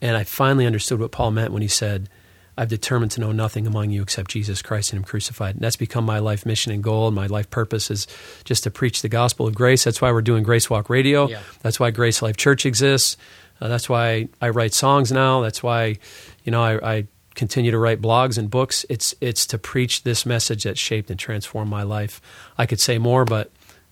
And 0.02 0.18
I 0.18 0.24
finally 0.24 0.66
understood 0.66 1.00
what 1.00 1.12
Paul 1.12 1.32
meant 1.32 1.54
when 1.54 1.62
he 1.62 1.68
said, 1.68 2.10
I've 2.58 2.70
determined 2.70 3.12
to 3.12 3.22
know 3.22 3.32
nothing 3.32 3.68
among 3.68 3.90
you 3.90 4.02
except 4.02 4.32
Jesus 4.32 4.62
Christ 4.62 4.94
and 4.94 5.00
Him 5.00 5.04
crucified. 5.04 5.56
And 5.56 5.64
that's 5.64 5.76
become 5.76 6.06
my 6.06 6.20
life 6.20 6.46
mission 6.46 6.72
and 6.72 6.84
goal. 6.84 7.08
And 7.08 7.16
my 7.16 7.28
life 7.28 7.50
purpose 7.50 7.92
is 7.92 8.08
just 8.46 8.64
to 8.64 8.72
preach 8.72 9.02
the 9.02 9.10
gospel 9.10 9.48
of 9.48 9.56
grace. 9.56 9.84
That's 9.84 10.02
why 10.02 10.12
we're 10.12 10.22
doing 10.22 10.44
Grace 10.44 10.70
Walk 10.70 10.90
Radio. 10.90 11.28
Yeah. 11.28 11.42
That's 11.62 11.80
why 11.80 11.92
Grace 11.92 12.22
Life 12.22 12.38
Church 12.38 12.66
exists. 12.66 13.18
Uh, 13.60 13.68
that's 13.68 13.90
why 13.90 14.28
I 14.42 14.50
write 14.50 14.74
songs 14.74 15.12
now. 15.12 15.42
That's 15.42 15.62
why, 15.64 15.98
you 16.44 16.52
know, 16.52 16.62
I, 16.62 16.98
I 16.98 17.08
continue 17.36 17.72
to 17.72 17.78
write 17.78 18.02
blogs 18.02 18.38
and 18.38 18.50
books. 18.50 18.86
It's 18.90 19.14
it's 19.22 19.46
to 19.48 19.58
preach 19.58 20.04
this 20.04 20.26
message 20.26 20.64
that 20.64 20.78
shaped 20.78 21.10
and 21.10 21.20
transformed 21.20 21.70
my 21.70 21.84
life. 21.84 22.22
I 22.58 22.66
could 22.66 22.80
say 22.80 22.98
more, 22.98 23.26
but 23.26 23.52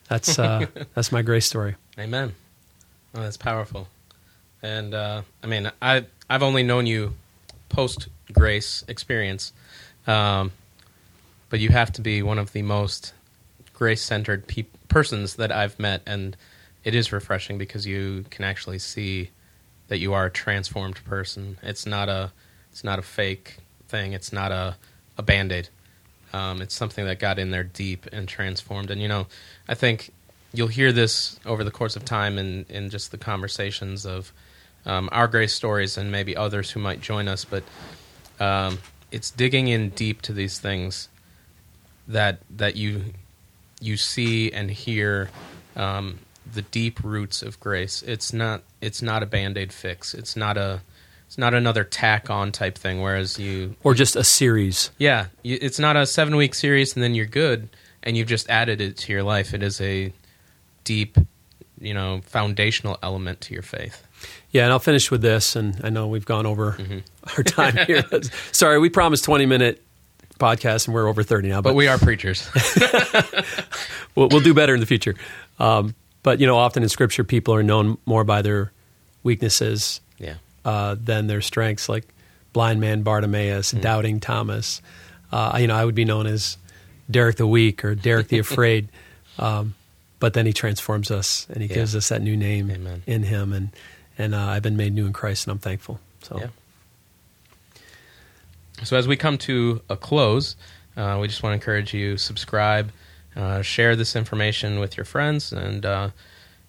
that's 0.09 0.39
uh, 0.39 0.65
that's 0.93 1.11
my 1.11 1.21
grace 1.21 1.45
story. 1.45 1.75
Amen. 1.99 2.33
Oh, 3.15 3.21
that's 3.21 3.37
powerful. 3.37 3.87
And 4.61 4.93
uh, 4.93 5.21
I 5.43 5.47
mean, 5.47 5.71
I 5.81 6.05
I've 6.29 6.43
only 6.43 6.63
known 6.63 6.87
you 6.87 7.13
post 7.73 8.07
grace 8.31 8.85
experience, 8.87 9.51
um, 10.07 10.51
but 11.49 11.59
you 11.59 11.69
have 11.69 11.91
to 11.93 12.01
be 12.01 12.23
one 12.23 12.39
of 12.39 12.53
the 12.53 12.61
most 12.61 13.13
grace 13.73 14.01
centered 14.01 14.47
pe- 14.47 14.65
persons 14.87 15.35
that 15.35 15.51
I've 15.51 15.77
met, 15.79 16.01
and 16.05 16.37
it 16.83 16.95
is 16.95 17.11
refreshing 17.11 17.57
because 17.57 17.85
you 17.85 18.25
can 18.29 18.45
actually 18.45 18.79
see 18.79 19.31
that 19.87 19.97
you 19.97 20.13
are 20.13 20.27
a 20.27 20.29
transformed 20.29 21.03
person. 21.03 21.57
It's 21.61 21.85
not 21.85 22.07
a 22.07 22.31
it's 22.71 22.83
not 22.83 22.99
a 22.99 23.01
fake 23.01 23.57
thing. 23.87 24.13
It's 24.13 24.31
not 24.31 24.51
a 24.51 24.77
a 25.17 25.23
band 25.23 25.51
aid. 25.51 25.69
Um, 26.31 26.61
it's 26.61 26.73
something 26.73 27.05
that 27.05 27.19
got 27.19 27.37
in 27.37 27.51
there 27.51 27.63
deep 27.63 28.07
and 28.11 28.27
transformed. 28.27 28.89
And 28.89 29.01
you 29.01 29.07
know, 29.07 29.27
I 29.67 29.75
think 29.75 30.11
you'll 30.53 30.67
hear 30.67 30.91
this 30.91 31.39
over 31.45 31.63
the 31.63 31.71
course 31.71 31.95
of 31.95 32.05
time 32.05 32.37
in 32.37 32.65
in 32.69 32.89
just 32.89 33.11
the 33.11 33.17
conversations 33.17 34.05
of 34.05 34.31
um, 34.85 35.09
our 35.11 35.27
grace 35.27 35.53
stories 35.53 35.97
and 35.97 36.11
maybe 36.11 36.35
others 36.35 36.71
who 36.71 36.79
might 36.79 37.01
join 37.01 37.27
us. 37.27 37.45
But 37.45 37.63
um, 38.39 38.79
it's 39.11 39.31
digging 39.31 39.67
in 39.67 39.89
deep 39.89 40.21
to 40.23 40.33
these 40.33 40.59
things 40.59 41.09
that 42.07 42.39
that 42.49 42.75
you 42.75 43.05
you 43.79 43.97
see 43.97 44.51
and 44.51 44.69
hear 44.71 45.29
um, 45.75 46.19
the 46.51 46.61
deep 46.63 47.03
roots 47.03 47.41
of 47.41 47.59
grace. 47.59 48.01
It's 48.03 48.33
not 48.33 48.63
it's 48.81 49.01
not 49.01 49.23
a 49.23 49.25
band 49.25 49.57
aid 49.57 49.71
fix. 49.73 50.13
It's 50.13 50.35
not 50.35 50.57
a 50.57 50.81
it's 51.27 51.37
not 51.37 51.53
another 51.53 51.83
tack 51.83 52.29
on 52.29 52.51
type 52.51 52.77
thing. 52.77 53.01
Whereas 53.01 53.39
you 53.39 53.75
Or 53.83 53.93
just 53.93 54.15
a 54.15 54.23
series. 54.23 54.91
yeah, 54.99 55.27
you, 55.41 55.57
it's 55.61 55.79
not 55.79 55.95
a 55.95 56.05
seven 56.05 56.35
week 56.35 56.53
series 56.53 56.93
and 56.95 57.01
then 57.03 57.15
you're 57.15 57.25
good 57.25 57.69
and 58.03 58.15
you've 58.17 58.27
just 58.27 58.49
added 58.49 58.81
it 58.81 58.97
to 58.97 59.11
your 59.13 59.23
life. 59.23 59.53
It 59.53 59.63
is 59.63 59.79
a 59.81 60.13
deep, 60.83 61.17
you 61.79 61.93
know, 61.93 62.21
foundational 62.25 62.99
element 63.01 63.41
to 63.41 63.53
your 63.53 63.63
faith. 63.63 64.05
Yeah, 64.51 64.63
and 64.63 64.71
I'll 64.71 64.79
finish 64.79 65.09
with 65.09 65.21
this. 65.21 65.55
And 65.55 65.79
I 65.83 65.89
know 65.89 66.07
we've 66.07 66.25
gone 66.25 66.45
over 66.45 66.77
our 67.37 67.43
time 67.43 67.77
here. 67.87 68.03
Sorry, 68.51 68.79
we 68.79 68.89
promised 68.89 69.23
20 69.23 69.45
minute 69.45 69.83
podcast 70.39 70.87
and 70.87 70.93
we're 70.95 71.07
over 71.07 71.23
30 71.23 71.49
now, 71.49 71.61
But 71.61 71.69
but, 71.69 71.75
we 71.75 71.87
are 71.87 71.97
preachers. 71.97 72.49
we'll, 74.15 74.29
we'll 74.29 74.41
do 74.41 74.53
better 74.53 74.73
in 74.73 74.79
the 74.79 74.85
future. 74.85 75.15
Um, 75.59 75.95
but, 76.21 76.39
you 76.39 76.47
know, 76.47 76.57
often 76.57 76.83
in 76.83 76.89
scripture, 76.89 77.23
people 77.23 77.53
are 77.53 77.63
known 77.63 77.97
more 78.05 78.23
by 78.23 78.41
their 78.41 78.71
weaknesses 79.23 80.01
yeah. 80.17 80.35
uh, 80.65 80.95
than 80.99 81.27
their 81.27 81.41
strengths, 81.41 81.89
like 81.89 82.07
blind 82.53 82.79
man 82.79 83.03
Bartimaeus, 83.03 83.71
doubting 83.71 84.19
Thomas. 84.19 84.81
Uh, 85.31 85.57
you 85.59 85.67
know, 85.67 85.75
I 85.75 85.83
would 85.83 85.95
be 85.95 86.05
known 86.05 86.27
as 86.27 86.57
Derek 87.09 87.37
the 87.37 87.47
Weak 87.47 87.83
or 87.83 87.95
Derek 87.95 88.27
the 88.27 88.39
Afraid. 88.39 88.89
Um, 89.39 89.73
but 90.19 90.33
then 90.33 90.45
he 90.45 90.53
transforms 90.53 91.11
us 91.11 91.47
and 91.49 91.61
he 91.61 91.67
Yeah. 91.67 91.75
gives 91.75 91.95
us 91.95 92.09
that 92.09 92.21
new 92.21 92.37
name 92.37 92.71
Amen. 92.71 93.03
in 93.05 93.23
him. 93.23 93.51
And, 93.51 93.69
and 94.17 94.35
uh, 94.35 94.39
I've 94.39 94.63
been 94.63 94.77
made 94.77 94.93
new 94.93 95.05
in 95.05 95.13
Christ 95.13 95.47
and 95.47 95.51
I'm 95.51 95.59
thankful. 95.59 95.99
So, 96.21 96.37
Yeah. 96.39 96.47
So 98.83 98.97
as 98.97 99.07
we 99.07 99.15
come 99.15 99.37
to 99.39 99.81
a 99.89 99.95
close, 99.95 100.57
uh, 100.97 101.17
we 101.21 101.27
just 101.27 101.41
want 101.41 101.51
to 101.51 101.55
encourage 101.55 101.93
you 101.93 102.17
subscribe, 102.17 102.91
uh, 103.35 103.61
share 103.61 103.95
this 103.95 104.15
information 104.15 104.79
with 104.79 104.97
your 104.97 105.05
friends, 105.05 105.53
and 105.53 105.85
uh, 105.85 106.09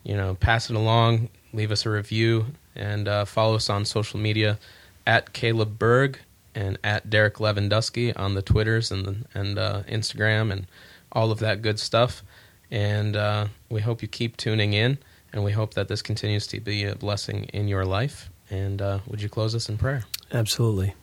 you 0.04 0.16
know 0.16 0.34
pass 0.36 0.70
it 0.70 0.76
along. 0.76 1.28
Leave 1.52 1.72
us 1.72 1.86
a 1.86 1.90
review 1.90 2.46
and 2.76 3.08
uh, 3.08 3.24
follow 3.24 3.56
us 3.56 3.68
on 3.68 3.84
social 3.84 4.18
media 4.20 4.58
at 5.06 5.32
Caleb 5.32 5.78
Berg 5.78 6.18
and 6.54 6.78
at 6.84 7.10
Derek 7.10 7.34
Lewandowski 7.36 8.12
on 8.18 8.34
the 8.34 8.42
Twitters 8.42 8.92
and 8.92 9.26
and 9.34 9.58
uh, 9.58 9.82
Instagram 9.88 10.52
and 10.52 10.66
all 11.10 11.32
of 11.32 11.40
that 11.40 11.62
good 11.62 11.80
stuff. 11.80 12.22
And 12.70 13.48
we 13.68 13.80
hope 13.80 14.02
you 14.02 14.08
keep 14.08 14.36
tuning 14.36 14.72
in, 14.72 14.98
and 15.34 15.42
we 15.42 15.52
hope 15.52 15.74
that 15.74 15.88
this 15.88 16.00
continues 16.00 16.46
to 16.46 16.60
be 16.60 16.84
a 16.84 16.94
blessing 16.94 17.44
in 17.52 17.66
your 17.66 17.84
life. 17.84 18.30
And 18.50 18.80
uh, 18.80 19.00
would 19.08 19.20
you 19.20 19.28
close 19.28 19.54
us 19.54 19.68
in 19.68 19.76
prayer? 19.76 20.04
Absolutely. 20.32 20.94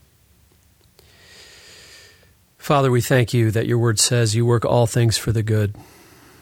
Father, 2.58 2.90
we 2.90 3.02
thank 3.02 3.34
you 3.34 3.52
that 3.52 3.68
your 3.68 3.78
word 3.78 4.00
says 4.00 4.34
you 4.34 4.46
work 4.46 4.64
all 4.64 4.88
things 4.88 5.18
for 5.18 5.34
the 5.34 5.44
good, 5.44 5.76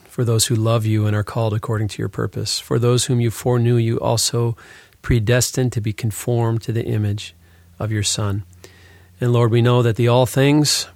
for 0.08 0.24
those 0.24 0.46
who 0.48 0.56
love 0.56 0.86
you 0.86 1.08
and 1.08 1.16
are 1.16 1.24
called 1.24 1.54
according 1.54 1.88
to 1.88 2.00
your 2.00 2.10
purpose. 2.10 2.60
For 2.60 2.78
those 2.78 3.06
whom 3.06 3.20
you 3.20 3.32
foreknew, 3.32 3.78
you 3.78 4.00
also 4.00 4.56
predestined 5.02 5.72
to 5.74 5.82
be 5.82 5.94
conformed 5.94 6.62
to 6.64 6.72
the 6.72 6.86
image 6.86 7.34
of 7.80 7.92
your 7.92 8.04
Son. 8.04 8.44
And 9.20 9.34
Lord, 9.34 9.50
we 9.50 9.62
know 9.64 9.82
that 9.82 9.96
the 9.96 10.10
all 10.10 10.28
things, 10.28 10.88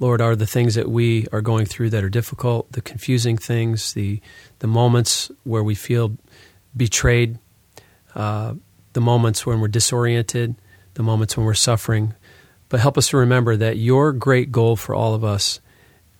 Lord, 0.00 0.20
are 0.20 0.36
the 0.36 0.46
things 0.46 0.74
that 0.76 0.90
we 0.90 1.26
are 1.32 1.40
going 1.40 1.66
through 1.66 1.90
that 1.90 2.04
are 2.04 2.08
difficult, 2.08 2.70
the 2.72 2.80
confusing 2.80 3.36
things, 3.36 3.94
the, 3.94 4.20
the 4.60 4.66
moments 4.66 5.30
where 5.44 5.62
we 5.62 5.74
feel 5.74 6.16
betrayed, 6.76 7.38
uh, 8.14 8.54
the 8.92 9.00
moments 9.00 9.44
when 9.44 9.60
we're 9.60 9.68
disoriented, 9.68 10.54
the 10.94 11.02
moments 11.02 11.36
when 11.36 11.46
we're 11.46 11.54
suffering. 11.54 12.14
But 12.68 12.80
help 12.80 12.96
us 12.96 13.08
to 13.08 13.16
remember 13.16 13.56
that 13.56 13.76
your 13.76 14.12
great 14.12 14.52
goal 14.52 14.76
for 14.76 14.94
all 14.94 15.14
of 15.14 15.24
us, 15.24 15.60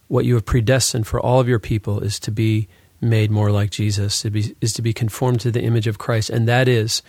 what 0.08 0.24
you 0.24 0.34
have 0.34 0.46
predestined 0.46 1.06
for 1.06 1.20
all 1.20 1.38
of 1.38 1.48
your 1.48 1.58
people, 1.60 2.00
is 2.00 2.18
to 2.20 2.32
be 2.32 2.68
made 3.00 3.30
more 3.30 3.52
like 3.52 3.70
Jesus, 3.70 4.22
to 4.22 4.30
be, 4.30 4.56
is 4.60 4.72
to 4.72 4.82
be 4.82 4.92
conformed 4.92 5.40
to 5.40 5.52
the 5.52 5.62
image 5.62 5.86
of 5.86 5.98
Christ. 5.98 6.30
And 6.30 6.48
that 6.48 6.66
is 6.66 7.02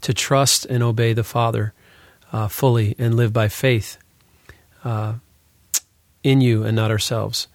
to 0.00 0.14
trust 0.14 0.64
and 0.66 0.82
obey 0.82 1.12
the 1.12 1.24
Father 1.24 1.74
uh, 2.32 2.48
fully 2.48 2.94
and 2.98 3.14
live 3.14 3.32
by 3.32 3.48
faith 3.48 3.98
uh, 4.84 5.14
in 6.24 6.40
you 6.40 6.64
and 6.64 6.74
not 6.74 6.90
ourselves. 6.90 7.46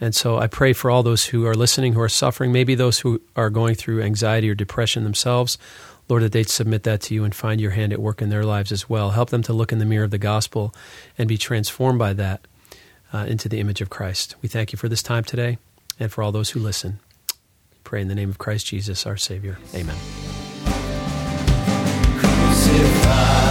And 0.00 0.14
so 0.14 0.38
I 0.38 0.46
pray 0.46 0.72
for 0.72 0.90
all 0.90 1.02
those 1.02 1.26
who 1.26 1.46
are 1.46 1.54
listening, 1.54 1.92
who 1.92 2.00
are 2.00 2.08
suffering, 2.08 2.50
maybe 2.50 2.74
those 2.74 3.00
who 3.00 3.20
are 3.36 3.50
going 3.50 3.74
through 3.74 4.02
anxiety 4.02 4.48
or 4.48 4.54
depression 4.54 5.04
themselves. 5.04 5.58
Lord, 6.08 6.24
that 6.24 6.32
they'd 6.32 6.48
submit 6.48 6.82
that 6.82 7.00
to 7.02 7.14
you 7.14 7.22
and 7.24 7.32
find 7.34 7.60
your 7.60 7.70
hand 7.70 7.92
at 7.92 8.00
work 8.00 8.20
in 8.20 8.28
their 8.28 8.44
lives 8.44 8.72
as 8.72 8.88
well. 8.88 9.10
Help 9.10 9.30
them 9.30 9.42
to 9.42 9.52
look 9.52 9.70
in 9.70 9.78
the 9.78 9.84
mirror 9.84 10.04
of 10.04 10.10
the 10.10 10.18
gospel 10.18 10.74
and 11.16 11.28
be 11.28 11.38
transformed 11.38 11.98
by 11.98 12.12
that 12.14 12.46
uh, 13.12 13.26
into 13.28 13.48
the 13.48 13.60
image 13.60 13.80
of 13.80 13.90
Christ. 13.90 14.34
We 14.42 14.48
thank 14.48 14.72
you 14.72 14.76
for 14.76 14.88
this 14.88 15.02
time 15.02 15.22
today 15.22 15.58
and 16.00 16.10
for 16.10 16.22
all 16.24 16.32
those 16.32 16.50
who 16.50 16.58
listen. 16.58 16.98
Pray 17.84 18.00
in 18.00 18.08
the 18.08 18.14
name 18.14 18.30
of 18.30 18.38
Christ 18.38 18.66
Jesus, 18.66 19.06
our 19.06 19.16
Savior. 19.16 19.58
Amen. 19.74 19.96
Crucified. 22.18 23.42